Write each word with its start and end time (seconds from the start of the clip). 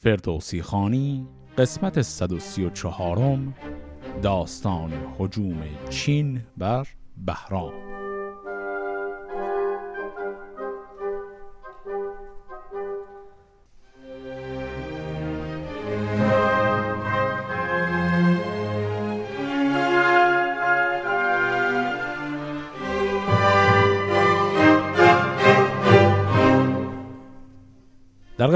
فردوسی 0.00 0.62
خانی 0.62 1.26
قسمت 1.58 2.02
134 2.02 3.38
داستان 4.22 4.92
حجوم 5.18 5.62
چین 5.90 6.40
بر 6.56 6.88
بهرام. 7.26 7.87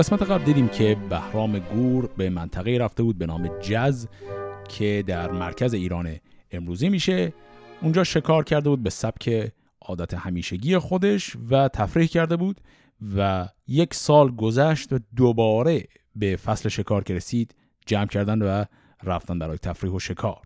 قسمت 0.02 0.22
قبل 0.22 0.44
دیدیم 0.44 0.68
که 0.68 0.96
بهرام 1.10 1.58
گور 1.58 2.06
به 2.06 2.30
منطقه 2.30 2.70
رفته 2.70 3.02
بود 3.02 3.18
به 3.18 3.26
نام 3.26 3.60
جز 3.60 4.06
که 4.68 5.04
در 5.06 5.30
مرکز 5.30 5.74
ایران 5.74 6.16
امروزی 6.50 6.88
میشه. 6.88 7.32
اونجا 7.82 8.04
شکار 8.04 8.44
کرده 8.44 8.68
بود 8.68 8.82
به 8.82 8.90
سبک 8.90 9.52
عادت 9.80 10.14
همیشگی 10.14 10.78
خودش 10.78 11.36
و 11.50 11.68
تفریح 11.68 12.06
کرده 12.06 12.36
بود 12.36 12.60
و 13.16 13.48
یک 13.66 13.94
سال 13.94 14.36
گذشت 14.36 14.92
و 14.92 14.98
دوباره 15.16 15.84
به 16.16 16.36
فصل 16.36 16.68
شکار 16.68 17.04
که 17.04 17.14
رسید 17.14 17.54
جمع 17.86 18.06
کردن 18.06 18.42
و 18.42 18.64
رفتن 19.02 19.38
برای 19.38 19.58
تفریح 19.58 19.92
و 19.92 19.98
شکار. 19.98 20.42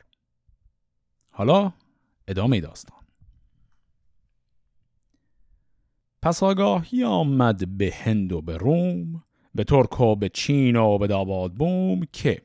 حالا 1.30 1.72
ادامه 2.28 2.60
داستان. 2.60 3.00
پس 6.22 6.42
آگاهی 6.42 7.04
آمد 7.04 7.78
به 7.78 7.94
هند 7.94 8.32
و 8.32 8.42
به 8.42 8.56
روم. 8.56 9.25
به 9.56 9.64
ترک 9.64 10.00
و 10.00 10.16
به 10.16 10.28
چین 10.28 10.76
و 10.76 10.98
به 10.98 11.06
داباد 11.06 11.54
بوم 11.54 12.00
که 12.12 12.42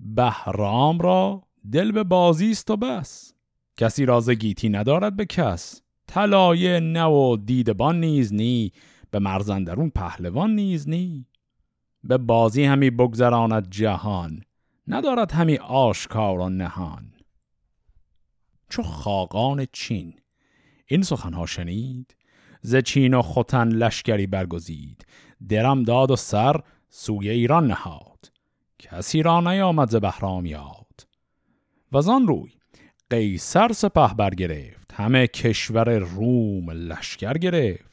بهرام 0.00 0.98
را 0.98 1.42
دل 1.72 1.92
به 1.92 2.04
بازی 2.04 2.50
است 2.50 2.70
و 2.70 2.76
بس. 2.76 3.32
کسی 3.76 4.06
راز 4.06 4.30
گیتی 4.30 4.68
ندارد 4.68 5.16
به 5.16 5.26
کس. 5.26 5.82
طلایه 6.06 6.80
نه 6.80 7.04
و 7.04 7.36
دیدبان 7.36 8.00
نیز 8.00 8.32
نی. 8.32 8.72
به 9.10 9.18
مرزندرون 9.18 9.90
پهلوان 9.90 10.54
نیز 10.54 10.88
نی. 10.88 11.26
به 12.04 12.18
بازی 12.18 12.64
همی 12.64 12.90
بگذراند 12.90 13.70
جهان. 13.70 14.42
ندارد 14.88 15.32
همی 15.32 15.56
آشکار 15.56 16.38
و 16.38 16.48
نهان. 16.48 17.12
چو 18.68 18.82
خاقان 18.82 19.66
چین. 19.72 20.14
این 20.86 21.02
سخنها 21.02 21.46
شنید. 21.46 22.14
ز 22.62 22.76
چین 22.76 23.14
و 23.14 23.22
خوتن 23.22 23.68
لشکری 23.68 24.26
برگزید. 24.26 25.06
درم 25.48 25.82
داد 25.82 26.10
و 26.10 26.16
سر 26.16 26.60
سوی 26.88 27.30
ایران 27.30 27.66
نهاد. 27.66 28.32
کسی 28.78 29.22
را 29.22 29.40
نیامد 29.40 29.90
ز 29.90 29.96
بهرام 29.96 30.46
یاد. 30.46 31.06
و 31.92 32.10
آن 32.10 32.26
روی 32.26 32.50
قیصر 33.10 33.72
سپه 33.72 34.14
برگرفت. 34.14 34.92
همه 34.94 35.26
کشور 35.26 35.98
روم 35.98 36.70
لشکر 36.70 37.32
گرفت. 37.32 37.90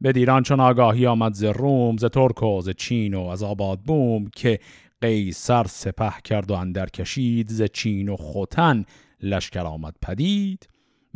به 0.00 0.12
دیران 0.12 0.42
چون 0.42 0.60
آگاهی 0.60 1.06
آمد 1.06 1.34
ز 1.34 1.44
روم 1.44 1.96
ز 1.96 2.04
ترک 2.04 2.42
و 2.42 2.60
ز 2.60 2.70
چین 2.70 3.14
و 3.14 3.26
از 3.26 3.42
آباد 3.42 3.80
بوم 3.80 4.26
که 4.26 4.60
قیصر 5.00 5.64
سپه 5.64 6.12
کرد 6.24 6.50
و 6.50 6.54
اندر 6.54 6.86
کشید 6.86 7.48
ز 7.48 7.62
چین 7.62 8.08
و 8.08 8.16
خوتن 8.16 8.84
لشکر 9.22 9.66
آمد 9.66 9.94
پدید. 10.02 10.68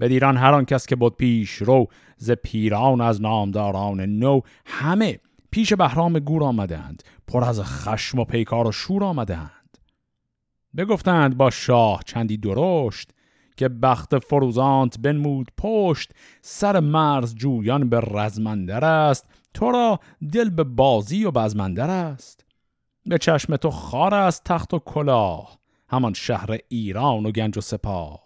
به 0.03 0.09
دیران 0.09 0.37
هر 0.37 0.55
آن 0.55 0.65
کس 0.65 0.87
که 0.87 0.97
بود 0.97 1.17
پیش 1.17 1.51
رو 1.51 1.87
ز 2.17 2.31
پیران 2.31 3.01
از 3.01 3.23
نامداران 3.23 4.01
نو. 4.01 4.41
همه 4.67 5.21
پیش 5.51 5.73
بهرام 5.73 6.19
گور 6.19 6.45
آمدند 6.45 7.03
پر 7.29 7.45
از 7.45 7.61
خشم 7.61 8.19
و 8.19 8.25
پیکار 8.25 8.67
و 8.67 8.73
شور 8.73 9.05
آمدند. 9.05 9.79
بگفتند 10.77 11.37
با 11.37 11.51
شاه 11.51 12.03
چندی 12.07 12.37
درشت 12.37 13.11
که 13.57 13.69
بخت 13.69 14.19
فروزانت 14.19 14.99
بنمود 15.01 15.49
پشت. 15.59 16.13
سر 16.41 16.81
مرز 16.81 17.35
جویان 17.35 17.89
به 17.89 18.01
رزمندر 18.01 18.85
است 18.85 19.27
تو 19.55 19.71
را 19.71 20.01
دل 20.33 20.51
به 20.51 20.65
بازی 20.65 21.25
و 21.25 21.31
بزمندر 21.31 21.91
است. 21.91 22.45
به 23.07 23.19
چشم 23.19 23.57
تو 23.57 23.71
خار 23.71 24.15
است 24.15 24.45
تخت 24.45 24.75
و 24.75 24.79
کلاه 24.79 25.59
همان 25.89 26.13
شهر 26.13 26.59
ایران 26.69 27.27
و 27.27 27.31
گنج 27.31 27.59
و 27.59 27.61
سپاه. 27.61 28.22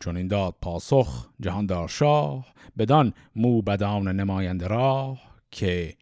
چون 0.00 0.16
این 0.16 0.28
داد 0.28 0.54
پاسخ 0.62 1.28
جهاندار 1.40 1.88
شاه 1.88 2.46
بدان 2.78 3.14
موبدان 3.36 4.08
نماینده 4.08 4.66
راه 4.66 5.18
که 5.50 5.94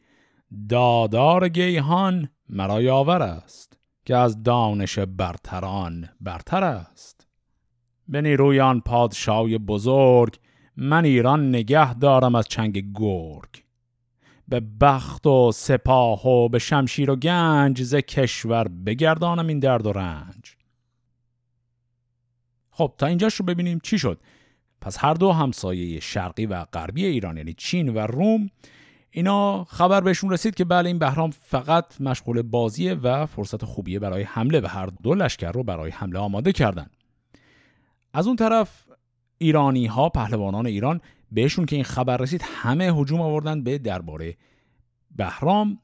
دادار 0.68 1.48
گیهان 1.48 2.28
مرا 2.48 2.82
یاور 2.82 3.22
است 3.22 3.78
که 4.04 4.16
از 4.16 4.42
دانش 4.42 4.98
برتران 4.98 6.08
برتر 6.20 6.64
است. 6.64 7.26
به 8.08 8.22
نیرویان 8.22 8.80
پادشاهی 8.80 9.58
بزرگ 9.58 10.38
من 10.76 11.04
ایران 11.04 11.48
نگه 11.48 11.94
دارم 11.94 12.34
از 12.34 12.48
چنگ 12.48 12.92
گرگ. 12.94 13.64
به 14.48 14.60
بخت 14.80 15.26
و 15.26 15.52
سپاه 15.52 16.26
و 16.26 16.48
به 16.48 16.58
شمشیر 16.58 17.10
و 17.10 17.16
گنج 17.16 17.82
ز 17.82 17.94
کشور 17.94 18.68
بگردانم 18.68 19.46
این 19.46 19.58
درد 19.58 19.86
و 19.86 19.92
رنج. 19.92 20.56
خب 22.82 22.94
تا 22.98 23.06
اینجاش 23.06 23.34
رو 23.34 23.44
ببینیم 23.44 23.80
چی 23.82 23.98
شد. 23.98 24.20
پس 24.80 24.96
هر 25.00 25.14
دو 25.14 25.32
همسایه 25.32 26.00
شرقی 26.00 26.46
و 26.46 26.64
غربی 26.64 27.06
ایران 27.06 27.36
یعنی 27.36 27.52
چین 27.52 27.88
و 27.88 27.98
روم 27.98 28.50
اینا 29.10 29.64
خبر 29.64 30.00
بهشون 30.00 30.30
رسید 30.30 30.54
که 30.54 30.64
بله 30.64 30.86
این 30.88 30.98
بهرام 30.98 31.30
فقط 31.30 32.00
مشغول 32.00 32.42
بازیه 32.42 32.94
و 32.94 33.26
فرصت 33.26 33.64
خوبیه 33.64 33.98
برای 33.98 34.22
حمله 34.22 34.60
و 34.60 34.66
هر 34.66 34.86
دو 34.86 35.14
لشکر 35.14 35.52
رو 35.52 35.62
برای 35.62 35.90
حمله 35.90 36.18
آماده 36.18 36.52
کردن. 36.52 36.86
از 38.14 38.26
اون 38.26 38.36
طرف 38.36 38.84
ایرانی 39.38 39.86
ها 39.86 40.08
پهلوانان 40.08 40.66
ایران 40.66 41.00
بهشون 41.32 41.66
که 41.66 41.76
این 41.76 41.84
خبر 41.84 42.16
رسید 42.16 42.42
همه 42.44 42.84
هجوم 42.84 43.20
آوردن 43.20 43.62
به 43.62 43.78
درباره 43.78 44.36
بهرام 45.16 45.78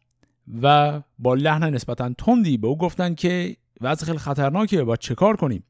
و 0.63 1.01
با 1.19 1.35
لحن 1.35 1.65
نسبتا 1.65 2.13
تندی 2.19 2.57
به 2.57 2.67
او 2.67 2.79
گفتن 2.79 3.15
که 3.15 3.57
وضع 3.81 4.07
خیلی 4.07 4.19
خطرناکه 4.19 4.85
باید 4.85 4.99
چه 4.99 5.15
کار 5.15 5.37
کنیم؟ 5.37 5.65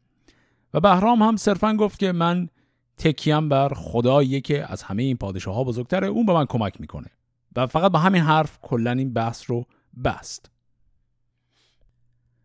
و 0.74 0.80
بهرام 0.80 1.22
هم 1.22 1.36
صرفا 1.36 1.74
گفت 1.74 1.98
که 1.98 2.12
من 2.12 2.48
تکیم 2.96 3.48
بر 3.48 3.72
خدایی 3.74 4.40
که 4.40 4.72
از 4.72 4.82
همه 4.82 5.02
این 5.02 5.16
پادشاه 5.16 5.54
ها 5.54 5.64
بزرگتره 5.64 6.06
اون 6.06 6.26
به 6.26 6.32
من 6.32 6.44
کمک 6.46 6.80
می‌کنه. 6.80 7.10
و 7.56 7.66
فقط 7.66 7.92
با 7.92 7.98
همین 7.98 8.22
حرف 8.22 8.58
کلا 8.62 8.90
این 8.90 9.12
بحث 9.12 9.50
رو 9.50 9.66
بست. 10.04 10.50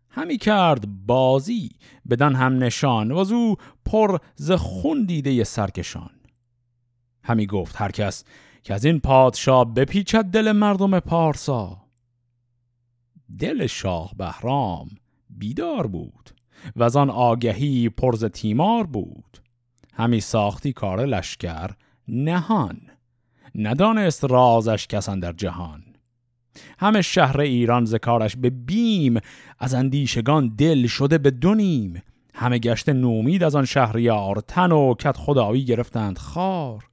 همی 0.09 0.37
کرد 0.37 1.05
بازی 1.05 1.69
بدن 2.09 2.35
هم 2.35 2.63
نشان 2.63 3.11
و 3.11 3.17
او 3.17 3.55
پر 3.85 4.17
ز 4.35 4.51
خون 4.51 5.05
دیده 5.05 5.43
سرکشان. 5.43 6.09
همی 7.23 7.47
گفت 7.47 7.81
هر 7.81 7.91
کس 7.91 8.23
که 8.63 8.73
از 8.73 8.85
این 8.85 8.99
پادشاه 8.99 9.73
بپیچد 9.73 10.25
دل 10.25 10.51
مردم 10.51 10.99
پارسا. 10.99 11.77
دل 13.39 13.67
شاه 13.67 14.13
بهرام 14.17 14.89
بیدار 15.29 15.87
بود. 15.87 16.32
و 16.75 16.83
از 16.83 16.95
آن 16.95 17.09
آگهی 17.09 17.89
پرز 17.89 18.25
تیمار 18.25 18.83
بود. 18.83 19.37
همی 19.93 20.19
ساختی 20.19 20.73
کار 20.73 21.05
لشکر 21.05 21.69
نهان. 22.07 22.81
ندانست 23.55 24.23
رازش 24.23 24.87
کسان 24.87 25.19
در 25.19 25.33
جهان. 25.33 25.83
همه 26.79 27.01
شهر 27.01 27.41
ایران 27.41 27.85
زکارش 27.85 28.35
به 28.35 28.49
بیم 28.49 29.19
از 29.59 29.73
اندیشگان 29.73 30.55
دل 30.57 30.87
شده 30.87 31.17
به 31.17 31.31
دونیم 31.31 32.01
همه 32.33 32.59
گشت 32.59 32.89
نومید 32.89 33.43
از 33.43 33.55
آن 33.55 33.65
شهریار 33.65 34.43
تن 34.47 34.71
و 34.71 34.93
کت 34.93 35.17
خدایی 35.17 35.65
گرفتند 35.65 36.17
خار. 36.17 36.83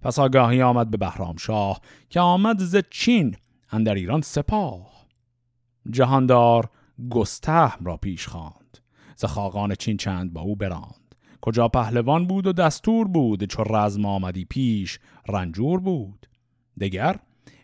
پس 0.00 0.18
آگاهی 0.18 0.62
آمد 0.62 0.90
به 0.90 0.96
بهرام 0.96 1.36
شاه 1.36 1.80
که 2.08 2.20
آمد 2.20 2.58
ز 2.58 2.76
چین 2.90 3.36
اندر 3.70 3.94
ایران 3.94 4.20
سپاه. 4.20 5.06
جهاندار 5.90 6.70
گستهم 7.10 7.86
را 7.86 7.96
پیش 7.96 8.26
خواند. 8.26 8.61
ز 9.16 9.24
خاقان 9.24 9.74
چین 9.74 9.96
چند 9.96 10.32
با 10.32 10.40
او 10.40 10.56
براند. 10.56 11.14
کجا 11.40 11.68
پهلوان 11.68 12.26
بود 12.26 12.46
و 12.46 12.52
دستور 12.52 13.08
بود 13.08 13.44
چو 13.44 13.62
رزم 13.62 14.04
آمدی 14.04 14.44
پیش 14.44 14.98
رنجور 15.28 15.80
بود. 15.80 16.26
دگر 16.80 17.16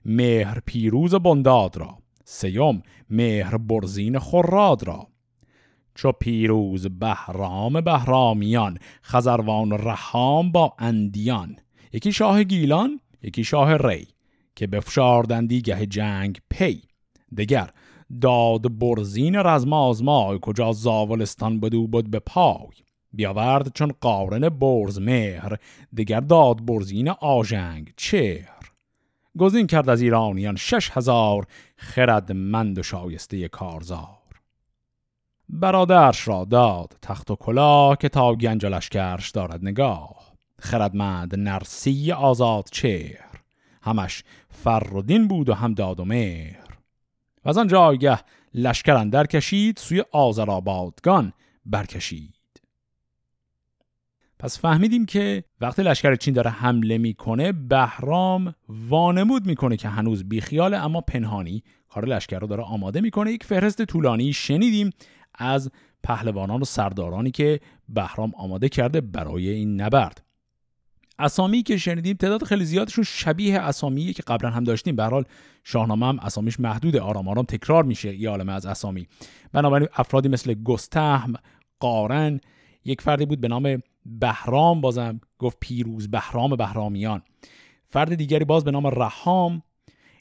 مهر 0.05 0.61
پیروز 0.67 1.15
بنداد 1.15 1.77
را. 1.77 1.99
سیوم 2.25 2.83
مهر 3.11 3.57
برزین 3.57 4.19
خراد 4.19 4.85
را. 4.85 5.07
چو 5.95 6.13
پیروز 6.13 6.87
بهرام 6.87 7.81
بهرامیان 7.81 8.79
خزروان 9.03 9.73
رحام 9.73 10.53
با 10.53 10.75
اندیان. 10.79 11.57
یکی 11.93 12.13
شاه 12.13 12.43
گیلان 12.43 13.01
یکی 13.23 13.45
شاه 13.45 13.77
ری 13.77 14.09
که 14.57 14.67
بفشاردندی 14.67 15.63
گه 15.63 15.87
جنگ 15.87 16.41
پی. 16.51 16.83
دگر 17.37 17.71
داد 18.21 18.79
برزین 18.79 19.37
رزم 19.37 19.73
آزمای 19.73 20.39
کجا 20.43 20.73
زاولستان 20.73 21.61
بدو 21.61 21.87
بود 21.87 22.11
به 22.11 22.19
پای. 22.19 22.69
بیاورد 23.13 23.73
چون 23.75 23.93
قارن 24.01 24.49
برز 24.49 24.99
مهر 24.99 25.57
دگر 25.97 26.21
داد 26.21 26.67
برزین 26.67 27.09
آژنگ 27.09 27.93
چهر. 27.97 28.59
گزین 29.39 29.67
کرد 29.67 29.89
از 29.89 30.03
ایرانیان 30.03 30.57
شش 30.57 30.91
هزار 30.91 31.47
خردمند 31.77 32.79
و 32.79 32.83
شایسته 32.83 33.49
کارزار. 33.49 34.19
برادرش 35.49 36.29
را 36.29 36.45
داد 36.45 36.97
تخت 37.03 37.31
و 37.31 37.37
کلاه 37.37 37.97
که 37.97 38.09
تا 38.09 38.35
گنج 38.35 38.67
لشکرش 38.67 39.31
دارد 39.31 39.63
نگاه. 39.63 40.33
خردمند 40.59 41.39
نرسی 41.39 42.13
آزاد 42.13 42.69
چهر. 42.73 43.41
همش 43.83 44.25
فر 44.51 44.95
و 44.95 45.03
دین 45.03 45.29
بود 45.29 45.49
و 45.49 45.55
هم 45.55 45.75
داد 45.75 46.01
و 46.01 46.05
مهر. 46.05 46.68
و 47.45 47.49
از 47.49 47.59
آن 47.59 47.69
جایگه 47.69 48.19
لشکر 48.55 48.93
اندر 48.93 49.27
کشید 49.27 49.77
سوی 49.77 50.05
آذرآبادگان 50.13 51.33
برکشید. 51.67 52.35
پس 54.39 54.61
فهمیدیم 54.61 55.07
که 55.07 55.45
وقتی 55.61 55.83
لشکر 55.83 56.17
چین 56.17 56.35
داره 56.35 56.51
حمله 56.51 56.99
می‌کنه 56.99 57.53
بهرام 57.53 58.55
وانمود 58.69 59.47
می‌کنه 59.47 59.77
که 59.77 59.89
هنوز 59.89 60.29
بیخیاله 60.29 60.77
اما 60.77 61.01
پنهانی 61.01 61.63
کار 61.89 62.07
لشکر 62.07 62.39
رو 62.39 62.47
داره 62.47 62.63
آماده 62.63 63.01
می‌کنه. 63.01 63.33
یک 63.33 63.45
فهرست 63.45 63.85
طولانی 63.85 64.33
شنیدیم 64.33 64.91
از 65.35 65.71
پهلوانان 66.03 66.61
و 66.61 66.65
سردارانی 66.65 67.31
که 67.31 67.61
بهرام 67.89 68.33
آماده 68.37 68.69
کرده 68.69 69.01
برای 69.01 69.49
این 69.49 69.81
نبرد. 69.81 70.28
اسامی 71.19 71.63
که 71.63 71.77
شنیدیم 71.77 72.17
تعداد 72.17 72.45
خیلی 72.45 72.65
زیادشون 72.65 73.05
شبیه 73.05 73.59
اسامی 73.61 74.13
که 74.13 74.23
قبلا 74.27 74.51
هم 74.51 74.65
داشتیم. 74.65 74.97
به 74.97 75.05
حال 75.05 75.25
شاهنامه 75.65 76.07
هم 76.07 76.19
اسامیش 76.19 76.61
محدود 76.61 76.97
آرام 76.97 77.29
آرام 77.29 77.45
تکرار 77.45 77.85
میشه 77.85 78.17
یه 78.17 78.31
عالمه 78.31 78.53
از 78.53 78.67
اسامی. 78.67 79.07
بنابراین 79.53 79.89
افرادی 79.97 80.29
مثل 80.29 80.55
گستهم 80.55 81.35
قارن 81.81 82.41
یک 82.85 83.01
فردی 83.01 83.27
بود 83.27 83.41
به 83.41 83.49
نام 83.49 83.83
بهرام 84.07 84.81
بازم 84.81 85.21
گفت 85.39 85.57
پیروز 85.61 86.11
بهرام 86.11 86.57
بهرامیان. 86.57 87.23
فرد 87.89 88.15
دیگری 88.15 88.45
باز 88.45 88.65
به 88.65 88.71
نام 88.71 88.87
رحام. 88.87 89.63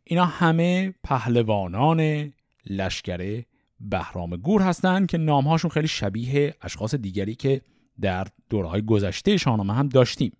اینا 0.03 0.25
همه 0.25 0.93
پهلوانان 1.03 2.33
لشکر 2.69 3.43
بهرام 3.79 4.35
گور 4.35 4.61
هستند 4.61 5.07
که 5.07 5.17
نامهاشون 5.17 5.71
خیلی 5.71 5.87
شبیه 5.87 6.55
اشخاص 6.61 6.95
دیگری 6.95 7.35
که 7.35 7.61
در 8.01 8.27
دورهای 8.49 8.81
گذشته 8.81 9.37
شاهنامه 9.37 9.73
هم 9.73 9.89
داشتیم. 9.89 10.31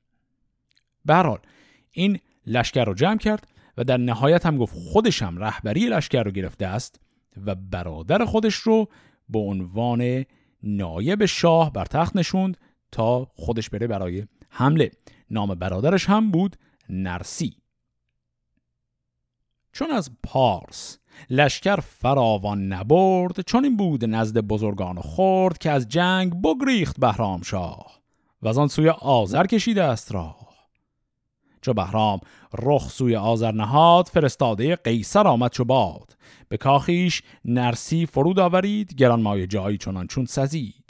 به 1.07 1.39
این 1.91 2.19
لشکر 2.47 2.85
رو 2.85 2.93
جمع 2.93 3.17
کرد 3.17 3.47
و 3.77 3.83
در 3.83 3.97
نهایت 3.97 4.45
هم 4.45 4.57
گفت 4.57 4.73
خودشم 4.75 5.37
رهبری 5.37 5.85
لشکر 5.85 6.23
رو 6.23 6.31
گرفته 6.31 6.65
است 6.65 6.99
و 7.45 7.55
برادر 7.55 8.25
خودش 8.25 8.55
رو 8.55 8.87
به 9.29 9.39
عنوان 9.39 10.25
نایب 10.63 11.25
شاه 11.25 11.73
بر 11.73 11.85
تخت 11.85 12.15
نشوند 12.15 12.57
تا 12.91 13.25
خودش 13.35 13.69
بره 13.69 13.87
برای 13.87 14.25
حمله. 14.49 14.91
نام 15.31 15.55
برادرش 15.55 16.05
هم 16.05 16.31
بود 16.31 16.55
نرسی. 16.89 17.57
چون 19.71 19.91
از 19.91 20.11
پارس 20.23 20.97
لشکر 21.29 21.75
فراوان 21.75 22.67
نبرد 22.67 23.41
چون 23.41 23.63
این 23.63 23.77
بود 23.77 24.05
نزد 24.05 24.37
بزرگان 24.37 25.01
خورد 25.01 25.57
که 25.57 25.71
از 25.71 25.89
جنگ 25.89 26.41
بگریخت 26.41 26.99
بهرام 26.99 27.41
شاه 27.41 28.01
و 28.41 28.47
از 28.47 28.57
آن 28.57 28.67
سوی 28.67 28.89
آذر 28.89 29.45
کشیده 29.45 29.83
است 29.83 30.11
راه. 30.11 30.46
چو 31.61 31.73
بهرام 31.73 32.19
رخ 32.59 32.89
سوی 32.89 33.15
آذر 33.15 33.51
نهاد 33.51 34.07
فرستاده 34.07 34.75
قیصر 34.75 35.27
آمد 35.27 35.51
چو 35.51 35.65
باد. 35.65 36.17
به 36.49 36.57
کاخیش 36.57 37.21
نرسی 37.45 38.05
فرود 38.05 38.39
آورید 38.39 38.95
گران 38.95 39.21
مای 39.21 39.47
جایی 39.47 39.77
چنان 39.77 40.07
چون 40.07 40.25
سزید. 40.25 40.87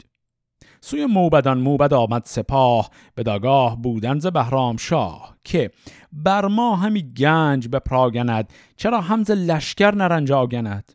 سوی 0.80 1.06
موبدان 1.06 1.58
موبد 1.58 1.94
آمد 1.94 2.22
سپاه 2.24 2.90
به 3.14 3.22
داگاه 3.22 3.82
بودن 3.82 4.18
ز 4.18 4.26
بهرام 4.26 4.76
شاه 4.76 5.36
که 5.44 5.70
بر 6.12 6.46
ما 6.46 6.76
همی 6.76 7.12
گنج 7.12 7.68
به 7.68 7.78
پراگند 7.78 8.52
چرا 8.76 9.00
همز 9.00 9.30
لشکر 9.30 9.94
نرنج 9.94 10.32
آگند؟ 10.32 10.92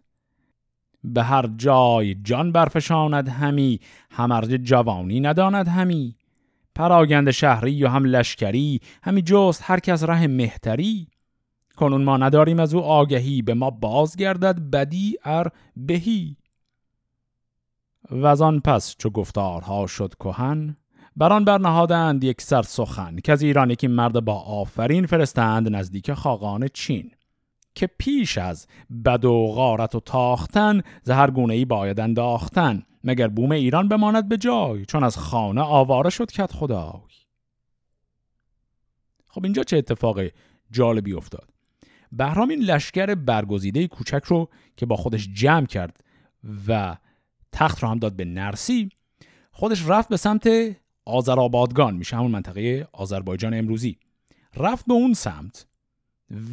به 1.03 1.23
هر 1.23 1.49
جای 1.57 2.15
جان 2.15 2.51
برفشاند 2.51 3.29
همی 3.29 3.79
همرج 4.11 4.49
جوانی 4.49 5.19
نداند 5.19 5.67
همی. 5.67 6.15
پراگند 6.75 7.31
شهری 7.31 7.83
و 7.83 7.87
هم 7.87 8.05
لشکری 8.05 8.79
همی 9.03 9.21
جست 9.21 9.61
هر 9.65 9.79
کس 9.79 10.03
ره 10.03 10.27
مهتری. 10.27 11.07
کنون 11.77 12.03
ما 12.03 12.17
نداریم 12.17 12.59
از 12.59 12.73
او 12.73 12.83
آگهی 12.83 13.41
به 13.41 13.53
ما 13.53 13.69
بازگردد 13.69 14.59
بدی 14.71 15.17
ار 15.23 15.51
بهی. 15.77 16.37
و 18.11 18.27
آن 18.43 18.59
پس 18.59 18.95
چو 18.97 19.09
گفتارها 19.09 19.87
شد 19.87 20.13
کهن 20.19 20.77
بران 21.15 21.45
برنهادند 21.45 22.23
یک 22.23 22.41
سر 22.41 22.61
سخن 22.61 23.15
که 23.15 23.31
از 23.31 23.41
ایران 23.41 23.69
یکی 23.69 23.87
مرد 23.87 24.25
با 24.25 24.39
آفرین 24.39 25.05
فرستند 25.05 25.75
نزدیک 25.75 26.13
خاقان 26.13 26.67
چین. 26.67 27.11
که 27.75 27.87
پیش 27.97 28.37
از 28.37 28.67
بد 29.05 29.25
و 29.25 29.47
غارت 29.47 29.95
و 29.95 29.99
تاختن 29.99 30.81
زهر 31.03 31.31
گونه 31.31 31.53
ای 31.53 31.65
باید 31.65 31.99
انداختن. 31.99 32.83
مگر 33.03 33.27
بوم 33.27 33.51
ایران 33.51 33.87
بماند 33.87 34.29
به 34.29 34.37
جای 34.37 34.85
چون 34.85 35.03
از 35.03 35.17
خانه 35.17 35.61
آواره 35.61 36.09
شد 36.09 36.31
کت 36.31 36.51
خدای. 36.51 37.01
خب 39.27 39.43
اینجا 39.43 39.63
چه 39.63 39.77
اتفاق 39.77 40.19
جالبی 40.71 41.13
افتاد؟ 41.13 41.49
بهرام 42.11 42.49
این 42.49 42.59
لشکر 42.59 43.15
برگزیده 43.15 43.87
کوچک 43.87 44.23
رو 44.23 44.49
که 44.77 44.85
با 44.85 44.95
خودش 44.95 45.29
جمع 45.33 45.65
کرد 45.65 46.03
و 46.67 46.97
تخت 47.51 47.83
رو 47.83 47.89
هم 47.89 47.99
داد 47.99 48.15
به 48.15 48.25
نرسی 48.25 48.89
خودش 49.51 49.87
رفت 49.87 50.09
به 50.09 50.17
سمت 50.17 50.49
آذرآبادگان 51.05 51.95
میشه 51.95 52.15
همون 52.15 52.31
منطقه 52.31 52.87
آذربایجان 52.93 53.53
امروزی. 53.53 53.97
رفت 54.55 54.85
به 54.85 54.93
اون 54.93 55.13
سمت 55.13 55.65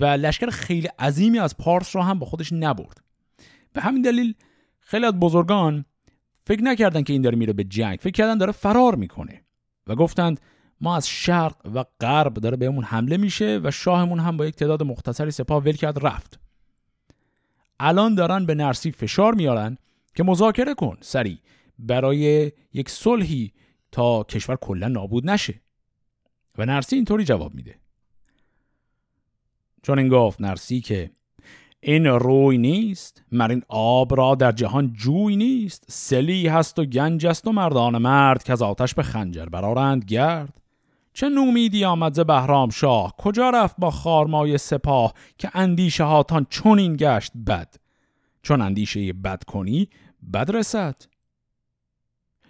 و 0.00 0.04
لشکر 0.04 0.50
خیلی 0.50 0.86
عظیمی 0.86 1.38
از 1.38 1.56
پارس 1.56 1.96
رو 1.96 2.02
هم 2.02 2.18
با 2.18 2.26
خودش 2.26 2.52
نبرد. 2.52 3.00
به 3.72 3.80
همین 3.80 4.02
دلیل 4.02 4.34
خیلی 4.80 5.06
از 5.06 5.12
بزرگان 5.12 5.84
فکر 6.46 6.62
نکردن 6.62 7.02
که 7.02 7.12
این 7.12 7.22
داره 7.22 7.36
میره 7.36 7.52
به 7.52 7.64
جنگ. 7.64 7.98
فکر 7.98 8.12
کردن 8.12 8.38
داره 8.38 8.52
فرار 8.52 8.94
می‌کنه. 8.94 9.44
و 9.86 9.94
گفتند 9.94 10.40
ما 10.80 10.96
از 10.96 11.08
شرق 11.08 11.56
و 11.74 11.84
غرب 12.00 12.34
داره 12.34 12.56
بهمون 12.56 12.84
حمله 12.84 13.16
میشه 13.16 13.60
و 13.64 13.70
شاهمون 13.70 14.20
هم 14.20 14.36
با 14.36 14.46
یک 14.46 14.54
تعداد 14.54 14.82
مختصری 14.82 15.30
سپاه 15.30 15.62
ول 15.62 15.72
کرد 15.72 16.06
رفت. 16.06 16.40
الان 17.80 18.14
دارن 18.14 18.46
به 18.46 18.54
نرسی 18.54 18.90
فشار 18.90 19.34
میارن 19.34 19.78
که 20.14 20.22
مذاکره 20.22 20.74
کن 20.74 20.96
سری. 21.00 21.38
برای 21.78 22.52
یک 22.72 22.88
صلحی 22.88 23.52
تا 23.92 24.22
کشور 24.22 24.56
کلا 24.56 24.88
نابود 24.88 25.30
نشه. 25.30 25.60
و 26.58 26.66
نرسی 26.66 26.96
اینطوری 26.96 27.24
جواب 27.24 27.54
میده. 27.54 27.74
چون 29.82 29.98
این 29.98 30.08
گفت 30.08 30.40
نرسی 30.40 30.80
که 30.80 31.10
این 31.80 32.06
روی 32.06 32.58
نیست 32.58 33.22
مر 33.32 33.50
این 33.50 33.62
آب 33.68 34.16
را 34.16 34.34
در 34.34 34.52
جهان 34.52 34.92
جوی 34.92 35.36
نیست. 35.36 35.84
سلی 35.88 36.48
هست 36.48 36.78
و 36.78 36.84
گنج 36.84 37.26
است 37.26 37.46
و 37.46 37.52
مردان 37.52 37.98
مرد 37.98 38.42
که 38.42 38.52
از 38.52 38.62
آتش 38.62 38.94
به 38.94 39.02
خنجر 39.02 39.46
برارند 39.46 40.04
گرد. 40.04 40.60
چه 41.12 41.28
نومیدی 41.28 41.84
آمد 41.84 42.14
ز 42.14 42.20
بهرام 42.20 42.70
شاه؟ 42.70 43.16
کجا 43.16 43.50
رفت 43.50 43.76
با 43.78 43.90
خارمای 43.90 44.58
سپاه 44.58 45.14
که 45.38 45.50
اندیشه 45.54 46.04
هاتان 46.04 46.46
این 46.64 46.96
گشت 46.96 47.32
بد؟ 47.46 47.74
چون 48.42 48.60
اندیشه 48.60 49.12
بد 49.12 49.44
کنی 49.44 49.88
بد 50.32 50.50
رسد. 50.50 50.96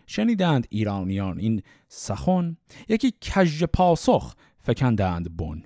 شنیدند 0.07 0.66
ایرانیان 0.71 1.38
این 1.38 1.62
سخن 1.88 2.57
یکی 2.88 3.12
کژ 3.21 3.64
پاسخ 3.64 4.35
فکندند 4.59 5.37
بن. 5.37 5.62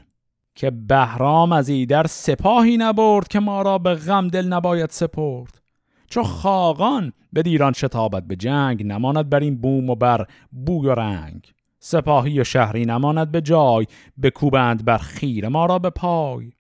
که 0.55 0.71
بهرام 0.71 1.53
از 1.53 1.69
ایدر 1.69 2.07
سپاهی 2.07 2.77
نبرد 2.77 3.29
که 3.29 3.41
ما 3.41 3.63
را 3.63 3.79
به 3.79 3.95
غم 3.95 4.29
دل 4.29 4.47
نباید 4.47 4.91
سپرد. 4.91 5.61
چو 6.09 6.23
خاقان 6.23 7.13
به 7.33 7.43
دیران 7.43 7.73
شتابت 7.73 8.23
به 8.23 8.37
جنگ 8.37 8.87
نماند 8.87 9.31
بر 9.31 9.41
این 9.41 9.61
بوم 9.61 9.91
و 9.91 9.95
بر 9.95 10.27
بوی 10.53 10.89
و 10.89 10.95
رنگ. 10.95 11.53
سپاهی 11.79 12.41
و 12.41 12.45
شهری 12.45 12.85
نماند 12.85 13.33
به 13.33 13.41
جای 13.41 13.87
بکوبند 14.23 14.85
بر 14.85 14.99
خیر 14.99 15.49
ما 15.49 15.67
را 15.67 15.79
به 15.79 15.91
پای. 15.91 16.53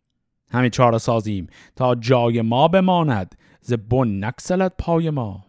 همین 0.51 0.71
چاره 0.71 0.99
سازیم 0.99 1.47
تا 1.77 1.95
جای 1.95 2.43
ما 2.43 2.69
بماند 2.69 3.35
ز 3.61 3.73
بن 3.73 4.25
نکسلد 4.25 4.73
پای 4.79 5.11
ما. 5.11 5.45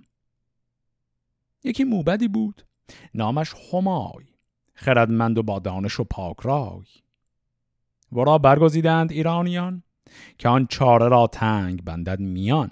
یکی 1.63 1.83
موبدی 1.83 2.27
بود 2.27 2.65
نامش 3.13 3.53
همای 3.73 4.25
خردمند 4.73 5.37
و 5.37 5.43
با 5.43 5.59
دانش 5.59 5.99
و 5.99 6.03
پاک 6.03 6.35
رای. 6.41 6.85
ورا 8.15 8.37
برگزیدند 8.37 9.11
ایرانیان 9.11 9.83
که 10.37 10.49
آن 10.49 10.67
چاره 10.69 11.07
را 11.07 11.27
تنگ 11.27 11.83
بندد 11.83 12.19
میان. 12.19 12.71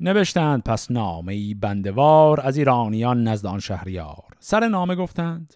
نوشتند 0.00 0.62
پس 0.62 0.90
نامه 0.90 1.32
ای 1.32 1.54
بندوار 1.54 2.40
از 2.40 2.56
ایرانیان 2.56 3.28
نزد 3.28 3.46
آن 3.46 3.60
شهریار. 3.60 4.24
سر 4.38 4.68
نامه 4.68 4.94
گفتند 4.94 5.54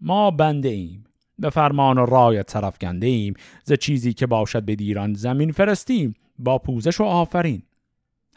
ما 0.00 0.30
بنده 0.30 0.68
ایم 0.68 1.04
به 1.38 1.50
فرمان 1.50 1.98
و 1.98 2.06
رای 2.06 2.42
طرف 2.42 2.78
گنده 2.78 3.06
ایم 3.06 3.34
ز 3.64 3.72
چیزی 3.72 4.12
که 4.12 4.26
باشد 4.26 4.62
به 4.62 4.76
دیران 4.76 5.14
زمین 5.14 5.52
فرستیم 5.52 6.14
با 6.38 6.58
پوزش 6.58 7.00
و 7.00 7.04
آفرین. 7.04 7.62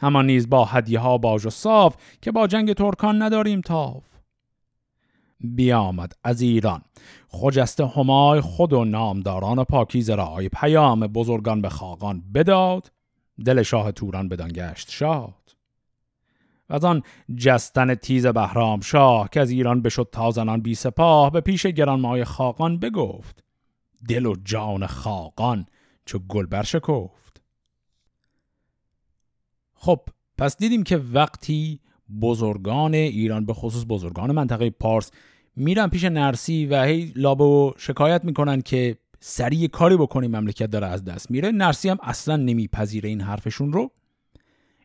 همان 0.00 0.26
نیز 0.26 0.50
با 0.50 0.64
هدیه 0.64 0.98
ها 0.98 1.18
باج 1.18 1.46
و 1.46 1.50
صاف 1.50 1.96
که 2.22 2.32
با 2.32 2.46
جنگ 2.46 2.72
ترکان 2.72 3.22
نداریم 3.22 3.60
تاف. 3.60 4.09
بیامد 5.40 6.12
از 6.24 6.40
ایران. 6.40 6.82
خجسته 7.28 7.86
همای 7.86 8.40
خود 8.40 8.72
و 8.72 8.84
نامداران 8.84 9.64
پاکیز 9.64 10.10
رای 10.10 10.48
پیام 10.48 11.00
بزرگان 11.00 11.62
به 11.62 11.68
خاقان 11.68 12.22
بداد. 12.34 12.92
دل 13.44 13.62
شاه 13.62 13.92
توران 13.92 14.28
بدان 14.28 14.52
گشت 14.52 14.90
شاد. 14.90 15.56
و 16.70 16.74
از 16.74 16.84
آن 16.84 17.02
جستن 17.36 17.94
تیز 17.94 18.26
بهرام 18.26 18.80
شاه 18.80 19.28
که 19.32 19.40
از 19.40 19.50
ایران 19.50 19.82
بشد 19.82 20.08
تازنان 20.12 20.60
بی 20.60 20.74
سپاه 20.74 21.30
به 21.30 21.40
پیش 21.40 21.66
گرانمای 21.66 22.24
خاقان 22.24 22.78
بگفت. 22.78 23.44
دل 24.08 24.26
و 24.26 24.36
جان 24.44 24.86
خاقان 24.86 25.66
چو 26.04 26.18
گل 26.18 26.46
برشکفت 26.46 27.42
خب 29.74 30.00
پس 30.38 30.56
دیدیم 30.56 30.82
که 30.82 30.96
وقتی 30.96 31.80
بزرگان 32.20 32.94
ایران 32.94 33.46
به 33.46 33.54
خصوص 33.54 33.84
بزرگان 33.88 34.32
منطقه 34.32 34.70
پارس 34.70 35.10
میرن 35.56 35.88
پیش 35.88 36.04
نرسی 36.04 36.66
و 36.66 36.82
هی 36.82 37.12
لابه 37.16 37.44
و 37.44 37.72
شکایت 37.76 38.24
می‌کنن 38.24 38.60
که 38.62 38.96
سریع 39.20 39.68
کاری 39.68 39.96
بکنیم 39.96 40.36
مملکت 40.36 40.66
داره 40.66 40.86
از 40.86 41.04
دست 41.04 41.30
میره. 41.30 41.50
نرسی 41.50 41.88
هم 41.88 41.98
اصلا 42.02 42.36
نمیپذیره 42.36 43.08
این 43.08 43.20
حرفشون 43.20 43.72
رو. 43.72 43.90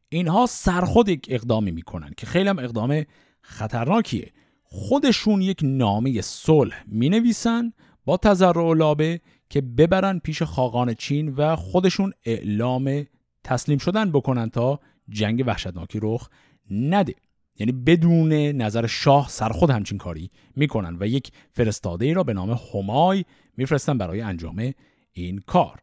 اینها 0.09 0.45
سرخود 0.45 1.09
یک 1.09 1.27
اقدامی 1.29 1.71
می‌کنن 1.71 2.13
که 2.17 2.25
خیلی 2.25 2.49
هم 2.49 2.59
اقدام 2.59 3.03
خطرناکیه. 3.41 4.31
خودشون 4.63 5.41
یک 5.41 5.59
نامه 5.63 6.21
صلح 6.21 6.83
می‌نویسن 6.87 7.73
با 8.05 8.17
تذرع 8.17 8.63
و 8.63 8.73
لابه 8.73 9.21
که 9.49 9.61
ببرن 9.61 10.19
پیش 10.19 10.43
خاقان 10.43 10.93
چین 10.93 11.29
و 11.29 11.55
خودشون 11.55 12.13
اعلام 12.25 13.05
تسلیم 13.43 13.77
شدن 13.77 14.11
بکنن 14.11 14.49
تا 14.49 14.79
جنگ 15.09 15.43
وحشتناکی 15.47 15.99
رخ 16.01 16.29
نده. 16.71 17.15
یعنی 17.59 17.71
بدون 17.71 18.33
نظر 18.33 18.87
شاه 18.87 19.29
سرخود 19.29 19.69
همچین 19.69 19.97
کاری 19.97 20.31
می‌کنن 20.55 20.97
و 20.99 21.07
یک 21.07 21.31
فرستاده 21.51 22.05
ای 22.05 22.13
را 22.13 22.23
به 22.23 22.33
نام 22.33 22.59
همای 22.73 23.25
میفرستن 23.57 23.97
برای 23.97 24.21
انجام 24.21 24.73
این 25.11 25.39
کار. 25.47 25.79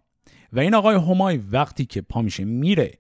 و 0.53 0.61
این 0.61 0.75
آقای 0.75 0.97
همای 0.97 1.37
وقتی 1.37 1.85
که 1.85 2.01
پا 2.01 2.23
میشه 2.23 2.45
میره 2.45 2.99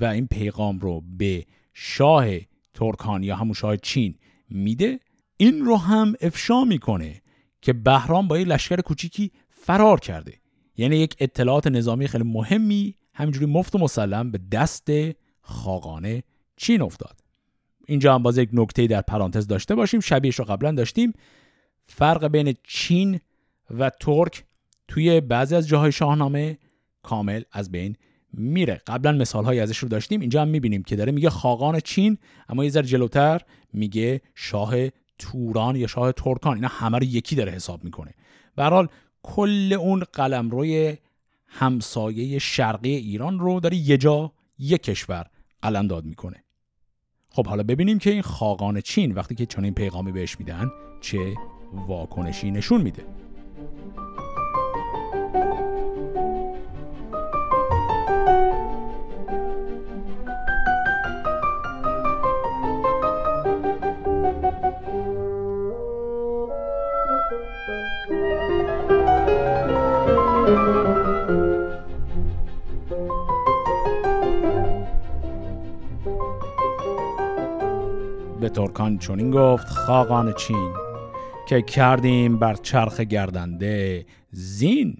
و 0.00 0.04
این 0.04 0.26
پیغام 0.26 0.78
رو 0.78 1.02
به 1.18 1.46
شاه 1.74 2.26
ترکان 2.74 3.22
یا 3.22 3.36
همون 3.36 3.54
شاه 3.54 3.76
چین 3.76 4.14
میده 4.50 5.00
این 5.36 5.64
رو 5.64 5.76
هم 5.76 6.14
افشا 6.20 6.64
می‌کنه 6.64 7.22
که 7.62 7.72
بهرام 7.72 8.28
با 8.28 8.38
یک 8.38 8.48
لشکر 8.48 8.80
کوچیکی 8.80 9.30
فرار 9.48 10.00
کرده. 10.00 10.34
یعنی 10.76 10.96
یک 10.96 11.16
اطلاعات 11.18 11.66
نظامی 11.66 12.08
خیلی 12.08 12.24
مهمی 12.24 12.94
همینجوری 13.14 13.46
مفت 13.46 13.74
و 13.74 13.78
مسلم 13.78 14.30
به 14.30 14.40
دست 14.52 14.88
خاقانه 15.40 16.22
چین 16.58 16.82
افتاد. 16.82 17.20
اینجا 17.86 18.14
هم 18.14 18.22
باز 18.22 18.38
یک 18.38 18.48
نکته 18.52 18.86
در 18.86 19.00
پرانتز 19.00 19.46
داشته 19.46 19.74
باشیم. 19.74 20.00
شبیهش 20.00 20.38
رو 20.38 20.44
قبلا 20.44 20.72
داشتیم. 20.72 21.12
فرق 21.86 22.26
بین 22.26 22.54
چین 22.64 23.20
و 23.70 23.90
ترک 23.90 24.44
توی 24.88 25.20
بعضی 25.20 25.54
از 25.54 25.68
جاهای 25.68 25.92
شاهنامه 25.92 26.58
کامل 27.02 27.42
از 27.52 27.72
بین 27.72 27.96
میره. 28.32 28.82
قبلا 28.86 29.12
مثال 29.12 29.44
های 29.44 29.60
ازش 29.60 29.78
رو 29.78 29.88
داشتیم. 29.88 30.20
اینجا 30.20 30.42
هم 30.42 30.48
می‌بینیم 30.48 30.82
که 30.82 30.96
داره 30.96 31.12
میگه 31.12 31.30
خاقان 31.30 31.80
چین 31.80 32.18
اما 32.48 32.64
یه 32.64 32.70
ذره 32.70 32.86
جلوتر 32.86 33.40
میگه 33.72 34.20
شاه 34.34 34.74
توران 35.18 35.76
یا 35.76 35.86
شاه 35.86 36.12
ترکان. 36.12 36.54
اینا 36.54 36.68
همه 36.68 36.98
رو 36.98 37.04
یکی 37.04 37.36
داره 37.36 37.52
حساب 37.52 37.84
می‌کنه. 37.84 38.14
به 38.56 38.88
کل 39.22 39.72
اون 39.72 40.04
قلم 40.12 40.50
روی 40.50 40.96
همسایه 41.46 42.38
شرقی 42.38 42.94
ایران 42.94 43.38
رو 43.38 43.60
داره 43.60 43.76
یه 43.76 43.96
جا 43.96 44.32
یک 44.58 44.82
کشور 44.82 45.26
قلم 45.62 45.86
داد 45.86 46.04
می‌کنه. 46.04 46.44
خب 47.38 47.46
حالا 47.46 47.62
ببینیم 47.62 47.98
که 47.98 48.10
این 48.10 48.22
خاقان 48.22 48.80
چین 48.80 49.12
وقتی 49.12 49.34
که 49.34 49.46
چنین 49.46 49.74
پیغامی 49.74 50.12
بهش 50.12 50.38
میدن 50.38 50.70
چه 51.00 51.34
واکنشی 51.88 52.50
نشون 52.50 52.80
میده. 52.80 53.04
به 78.48 78.54
ترکان 78.54 78.98
چونین 78.98 79.30
گفت 79.30 79.68
خاقان 79.68 80.32
چین 80.32 80.74
که 81.48 81.62
کردیم 81.62 82.38
بر 82.38 82.54
چرخ 82.54 83.00
گردنده 83.00 84.06
زین 84.30 84.96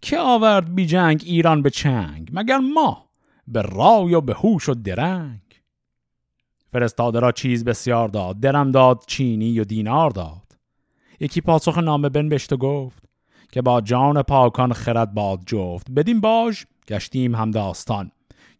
که 0.00 0.18
آورد 0.18 0.74
بی 0.74 0.86
جنگ 0.86 1.22
ایران 1.26 1.62
به 1.62 1.70
چنگ 1.70 2.30
مگر 2.32 2.58
ما 2.58 3.10
به 3.48 3.62
رای 3.62 4.14
و 4.14 4.20
به 4.20 4.34
هوش 4.34 4.68
و 4.68 4.74
درنگ؟ 4.74 5.40
فرستاده 6.72 7.20
را 7.20 7.32
چیز 7.32 7.64
بسیار 7.64 8.08
داد 8.08 8.40
درم 8.40 8.70
داد 8.70 9.04
چینی 9.06 9.60
و 9.60 9.64
دینار 9.64 10.10
داد. 10.10 10.56
یکی 11.20 11.40
پاسخ 11.40 11.78
نامه 11.78 12.08
بنبشت 12.08 12.52
و 12.52 12.56
گفت 12.56 13.04
که 13.52 13.62
با 13.62 13.80
جان 13.80 14.22
پاکان 14.22 14.72
خرد 14.72 15.14
باد 15.14 15.40
جفت 15.46 15.90
بدین 15.90 16.20
باش 16.20 16.66
گشتیم 16.88 17.34
هم 17.34 17.50
داستان. 17.50 18.12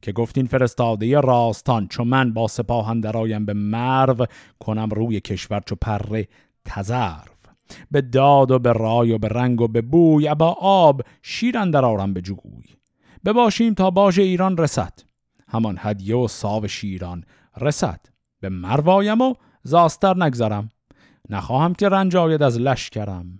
که 0.02 0.12
گفتین 0.12 0.46
فرستاده 0.46 1.20
راستان 1.20 1.88
چو 1.88 2.04
من 2.04 2.32
با 2.32 2.48
سپاهن 2.48 3.00
درایم 3.00 3.44
به 3.44 3.52
مرو 3.52 4.26
کنم 4.60 4.88
روی 4.88 5.20
کشور 5.20 5.60
چو 5.66 5.74
پره 5.74 6.28
تزرف 6.64 7.40
به 7.90 8.00
داد 8.00 8.50
و 8.50 8.58
به 8.58 8.72
رای 8.72 9.12
و 9.12 9.18
به 9.18 9.28
رنگ 9.28 9.60
و 9.60 9.68
به 9.68 9.82
بوی 9.82 10.34
با 10.34 10.56
آب 10.60 11.02
شیر 11.22 11.64
درارم 11.64 12.12
به 12.12 12.20
جوی. 12.20 12.64
بباشیم 13.24 13.74
تا 13.74 13.90
باش 13.90 14.18
ایران 14.18 14.56
رسد. 14.56 14.92
همان 15.48 15.76
هدیه 15.78 16.16
و 16.16 16.28
ساو 16.28 16.68
شیران 16.68 17.24
رسد. 17.60 18.00
به 18.40 18.48
مروایم 18.48 19.20
و 19.20 19.34
زاستر 19.62 20.24
نگذرم. 20.24 20.68
نخواهم 21.30 21.74
که 21.74 21.88
رنج 21.88 22.16
آید 22.16 22.42
از 22.42 22.58
لشکرم. 22.58 23.38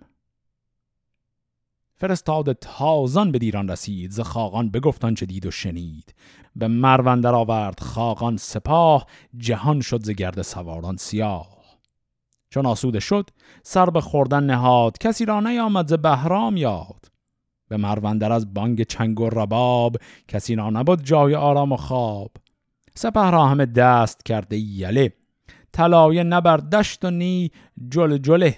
فرستاد 2.01 2.53
تازان 2.53 3.31
به 3.31 3.39
دیران 3.39 3.69
رسید 3.69 4.11
ز 4.11 4.19
خاقان 4.19 4.69
بگفتان 4.69 5.15
چه 5.15 5.25
دید 5.25 5.45
و 5.45 5.51
شنید. 5.51 6.13
به 6.55 6.67
مروندر 6.67 7.35
آورد 7.35 7.79
خاقان 7.79 8.37
سپاه 8.37 9.05
جهان 9.37 9.81
شد 9.81 10.03
ز 10.03 10.09
گرد 10.09 10.41
سواران 10.41 10.97
سیاه. 10.97 11.57
چون 12.49 12.65
آسوده 12.65 12.99
شد 12.99 13.29
سر 13.63 13.89
به 13.89 14.01
خوردن 14.01 14.43
نهاد 14.43 14.97
کسی 14.97 15.25
را 15.25 15.39
نیامد 15.39 15.87
ز 15.87 15.93
بهرام 15.93 16.57
یاد. 16.57 17.05
به 17.69 17.77
مروندر 17.77 18.31
از 18.31 18.53
بانگ 18.53 18.83
چنگ 18.83 19.19
و 19.19 19.29
رباب 19.29 19.97
کسی 20.27 20.55
را 20.55 20.69
نبود 20.69 21.03
جای 21.03 21.35
آرام 21.35 21.71
و 21.71 21.77
خواب. 21.77 22.31
سپه 22.95 23.31
را 23.31 23.47
همه 23.47 23.65
دست 23.65 24.25
کرده 24.25 24.57
یله 24.57 25.13
طلایه 25.71 26.23
نبر 26.23 26.57
دشت 26.57 27.05
و 27.05 27.11
نی 27.11 27.51
جل 27.89 28.17
جله. 28.17 28.57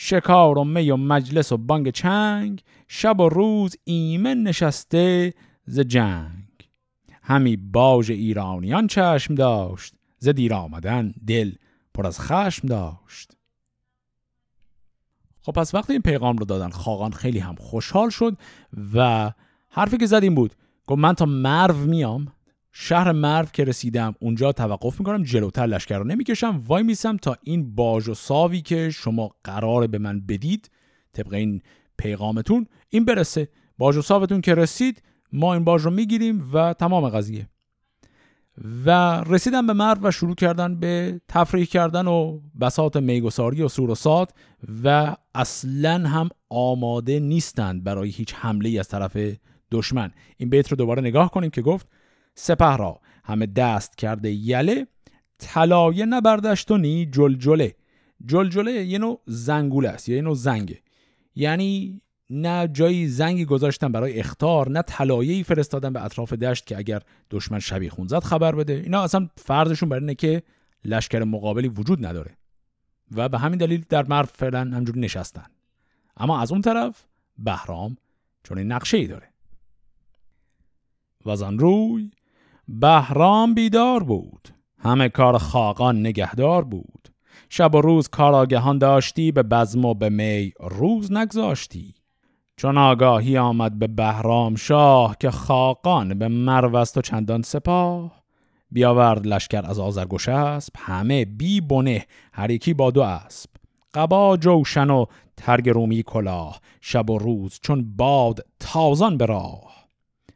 شکار 0.00 0.58
و 0.58 0.64
می 0.64 0.90
و 0.90 0.96
مجلس 0.96 1.52
و 1.52 1.56
بانگ 1.56 1.90
چنگ 1.90 2.62
شب 2.88 3.20
و 3.20 3.28
روز 3.28 3.76
ایمن 3.84 4.42
نشسته 4.42 5.34
ز 5.66 5.80
جنگ. 5.80 6.44
همی 7.22 7.56
باج 7.56 8.10
ایرانیان 8.10 8.86
چشم 8.86 9.34
داشت 9.34 9.94
ز 10.18 10.28
دیر 10.28 10.54
آمدن 10.54 11.14
دل 11.26 11.52
پر 11.94 12.06
از 12.06 12.20
خشم 12.20 12.68
داشت. 12.68 13.32
خب 15.40 15.52
پس 15.52 15.74
وقتی 15.74 15.92
این 15.92 16.02
پیغام 16.02 16.36
رو 16.36 16.44
دادن 16.44 16.70
خاقان 16.70 17.12
خیلی 17.12 17.38
هم 17.38 17.54
خوشحال 17.54 18.10
شد 18.10 18.36
و 18.94 19.30
حرفی 19.68 19.96
که 19.96 20.06
زد 20.06 20.22
این 20.22 20.34
بود 20.34 20.54
گفت 20.86 20.98
من 20.98 21.14
تا 21.14 21.26
مرو 21.26 21.76
میام. 21.76 22.32
شهر 22.80 23.12
مرو 23.12 23.46
که 23.52 23.64
رسیدم 23.64 24.14
اونجا 24.20 24.52
توقف 24.52 25.00
می‌کنم 25.00 25.22
جلوتر 25.22 25.66
لشکر 25.66 25.98
رو 25.98 26.04
نمی‌کشم. 26.04 26.62
وای 26.66 26.82
میسم 26.82 27.16
تا 27.16 27.36
این 27.42 27.74
باج 27.74 28.08
و 28.08 28.14
ساوی 28.14 28.60
که 28.60 28.90
شما 28.90 29.30
قرار 29.44 29.86
به 29.86 29.98
من 29.98 30.20
بدید 30.20 30.70
طبق 31.12 31.34
این 31.34 31.62
پیغامتون 31.98 32.66
این 32.88 33.04
برسه. 33.04 33.48
باج 33.78 33.96
و 33.96 34.02
ساوتون 34.02 34.40
که 34.40 34.54
رسید 34.54 35.02
ما 35.32 35.54
این 35.54 35.64
باج 35.64 35.82
رو 35.82 35.90
می‌گیریم 35.90 36.50
و 36.52 36.72
تمام 36.72 37.08
قضیه. 37.08 37.48
و 38.86 38.90
رسیدن 39.26 39.66
به 39.66 39.72
مرو 39.72 39.98
و 40.02 40.10
شروع 40.10 40.34
کردن 40.34 40.80
به 40.80 41.20
تفریح 41.28 41.64
کردن 41.64 42.06
و 42.06 42.40
بساط 42.60 42.96
میگساری 42.96 43.62
و 43.62 43.68
سور 43.68 43.90
و 43.90 43.94
سات 43.94 44.30
و 44.84 45.16
اصلا 45.34 46.08
هم 46.08 46.28
آماده 46.48 47.20
نیستند 47.20 47.84
برای 47.84 48.10
هیچ 48.10 48.34
حمله 48.34 48.80
از 48.80 48.88
طرف 48.88 49.16
دشمن. 49.72 50.10
این 50.36 50.50
بیت 50.50 50.68
رو 50.68 50.76
دوباره 50.76 51.02
نگاه 51.02 51.30
کنیم 51.30 51.50
که 51.50 51.62
گفت 51.62 51.88
سپه 52.38 52.76
را. 52.76 53.00
همه 53.24 53.46
دست 53.46 53.96
کرده 53.96 54.30
یله 54.30 54.86
طلایه 55.38 56.06
نی 56.70 57.06
جلجله. 57.06 57.74
جلجله 58.26 58.72
یه 58.72 58.98
نوع 58.98 59.20
زنگوله 59.26 59.88
است 59.88 60.08
یا 60.08 60.16
یه 60.16 60.22
نوع 60.22 60.34
زنگه. 60.34 60.78
یعنی 61.34 62.00
نه 62.30 62.68
جایی 62.68 63.08
زنگی 63.08 63.44
گذاشتن 63.44 63.92
برای 63.92 64.20
اختار 64.20 64.70
نه 64.70 64.82
طلایه‌ای 64.82 65.42
فرستادن 65.42 65.92
به 65.92 66.04
اطراف 66.04 66.32
دشت 66.32 66.66
که 66.66 66.78
اگر 66.78 67.02
دشمن 67.30 67.58
شبیه 67.58 67.90
خون 67.90 68.06
زد 68.06 68.24
خبر 68.24 68.54
بده. 68.54 68.72
اینا 68.72 69.02
اصلا 69.02 69.28
فرضشون 69.36 69.88
بر 69.88 69.98
اینه 69.98 70.14
که 70.14 70.42
لشکر 70.84 71.24
مقابلی 71.24 71.68
وجود 71.68 72.06
نداره. 72.06 72.36
و 73.16 73.28
به 73.28 73.38
همین 73.38 73.58
دلیل 73.58 73.84
در 73.88 74.06
مرو 74.06 74.26
فعلا 74.34 74.60
همجوری 74.60 75.00
نشستن. 75.00 75.46
اما 76.16 76.40
از 76.40 76.52
اون 76.52 76.62
طرف 76.62 77.04
بهرام 77.38 77.96
چون 78.44 78.58
این 78.58 78.72
نقشه 78.72 78.96
ای 78.96 79.06
داره 79.06 79.28
و 81.26 81.30
روی 81.30 82.10
بهرام 82.68 83.54
بیدار 83.54 84.02
بود. 84.02 84.48
همه 84.78 85.08
کار 85.08 85.38
خاقان 85.38 86.00
نگهدار 86.00 86.64
بود. 86.64 87.08
شب 87.48 87.74
و 87.74 87.80
روز 87.80 88.08
کاراگهان 88.08 88.78
داشتی 88.78 89.32
به 89.32 89.42
بزم 89.42 89.84
و 89.84 89.94
به 89.94 90.08
می 90.08 90.52
روز 90.60 91.12
نگذاشتی. 91.12 91.94
چون 92.56 92.78
آگاهی 92.78 93.38
آمد 93.38 93.78
به 93.78 93.86
بهرام 93.86 94.56
شاه 94.56 95.16
که 95.20 95.30
خاقان 95.30 96.18
به 96.18 96.28
مروست 96.28 96.98
و 96.98 97.00
چندان 97.00 97.42
سپاه 97.42 98.22
بیاورد 98.70 99.26
لشکر 99.26 99.66
از 99.66 99.78
آزرگوش 99.78 100.28
اسب 100.28 100.72
همه 100.78 101.24
بی 101.24 101.60
بنه 101.60 102.06
هر 102.32 102.50
یکی 102.50 102.74
با 102.74 102.90
دو 102.90 103.02
اسب. 103.02 103.50
قبا 103.94 104.36
جوشن 104.36 104.90
و 104.90 105.04
ترگ 105.36 105.68
رومی 105.68 106.02
کلاه 106.02 106.60
شب 106.80 107.10
و 107.10 107.18
روز 107.18 107.58
چون 107.62 107.96
باد 107.96 108.40
تازان 108.60 109.16
به 109.16 109.26
راه. 109.26 109.87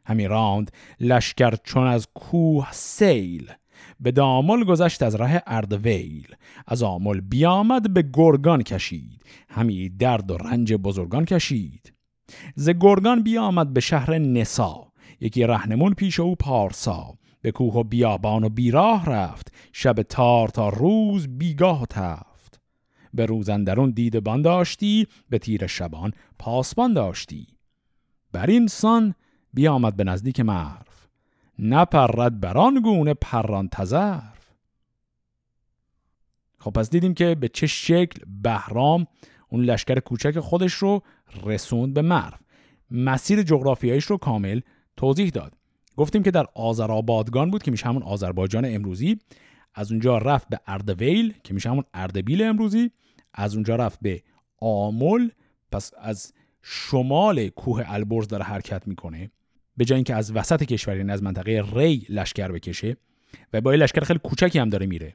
همی 0.05 0.27
راند 0.27 0.71
لشکر 0.99 1.55
چون 1.55 1.87
از 1.87 2.07
کوه 2.13 2.67
سیل 2.71 3.51
به 3.99 4.11
دامل 4.11 4.63
گذشت 4.63 5.03
از 5.03 5.15
راه 5.15 5.41
اردویل. 5.47 6.27
از 6.67 6.83
آمل 6.83 7.19
بیامد 7.19 7.93
به 7.93 8.09
گرگان 8.13 8.63
کشید. 8.63 9.23
همی 9.49 9.89
درد 9.89 10.31
و 10.31 10.37
رنج 10.37 10.73
بزرگان 10.73 11.25
کشید. 11.25 11.93
ز 12.55 12.69
گرگان 12.69 13.23
بیامد 13.23 13.73
به 13.73 13.79
شهر 13.79 14.17
نسا. 14.17 14.91
یکی 15.19 15.43
رهنمون 15.43 15.93
پیش 15.93 16.19
او 16.19 16.35
پارسا. 16.35 17.17
به 17.41 17.51
کوه 17.51 17.73
و 17.73 17.83
بیابان 17.83 18.43
و 18.43 18.49
بیراه 18.49 19.05
رفت. 19.05 19.53
شب 19.73 20.01
تار 20.01 20.47
تا 20.47 20.69
روز 20.69 21.27
بیگاه 21.37 21.81
و 21.81 21.85
تفت. 21.85 22.59
به 23.13 23.25
روزندرون 23.25 23.91
دید 23.91 24.19
بان 24.19 24.41
داشتی 24.41 25.07
به 25.29 25.39
تیر 25.39 25.67
شبان 25.67 26.11
پاسبان 26.39 26.93
داشتی. 26.93 27.47
بر 28.31 28.45
این 28.45 28.67
سان 28.67 29.15
بیامد 29.53 29.95
به 29.95 30.03
نزدیک 30.03 30.39
مرف 30.39 31.07
نپرد 31.59 32.39
بران 32.39 32.81
گونه 32.83 33.13
پران 33.13 33.69
تزرف 33.69 34.33
خب 36.59 36.71
پس 36.71 36.89
دیدیم 36.89 37.13
که 37.13 37.35
به 37.35 37.47
چه 37.47 37.67
شکل 37.67 38.21
بهرام 38.41 39.07
اون 39.49 39.63
لشکر 39.63 39.99
کوچک 39.99 40.39
خودش 40.39 40.73
رو 40.73 41.01
رسوند 41.45 41.93
به 41.93 42.01
مرف 42.01 42.39
مسیر 42.91 43.43
جغرافیایش 43.43 44.05
رو 44.05 44.17
کامل 44.17 44.61
توضیح 44.97 45.29
داد. 45.29 45.53
گفتیم 45.97 46.23
که 46.23 46.31
در 46.31 46.45
آذرآبادگان 46.55 47.51
بود 47.51 47.63
که 47.63 47.71
میشه 47.71 47.87
همون 47.87 48.03
آذربایجان 48.03 48.65
امروزی. 48.65 49.19
از 49.73 49.91
اونجا 49.91 50.17
رفت 50.17 50.49
به 50.49 50.59
اردویل 50.67 51.33
که 51.43 51.53
میشه 51.53 51.69
همون 51.69 51.83
اردبیل 51.93 52.43
امروزی. 52.43 52.91
از 53.33 53.53
اونجا 53.55 53.75
رفت 53.75 53.99
به 54.01 54.23
آمل 54.57 55.29
پس 55.71 55.91
از 55.97 56.33
شمال 56.61 57.49
کوه 57.49 57.83
البرز 57.87 58.27
داره 58.27 58.43
حرکت 58.43 58.87
می‌کنه. 58.87 59.31
به 59.77 59.85
جای 59.85 59.95
اینکه 59.95 60.15
از 60.15 60.31
وسط 60.31 60.63
کشور 60.63 60.97
یعنی 60.97 61.11
از 61.11 61.23
منطقه 61.23 61.63
ری 61.73 62.05
لشکر 62.09 62.51
بکشه 62.51 62.97
و 63.53 63.61
با 63.61 63.71
لشکر 63.73 64.03
خیلی 64.03 64.19
کوچکی 64.23 64.59
هم 64.59 64.69
داره 64.69 64.85
میره. 64.85 65.13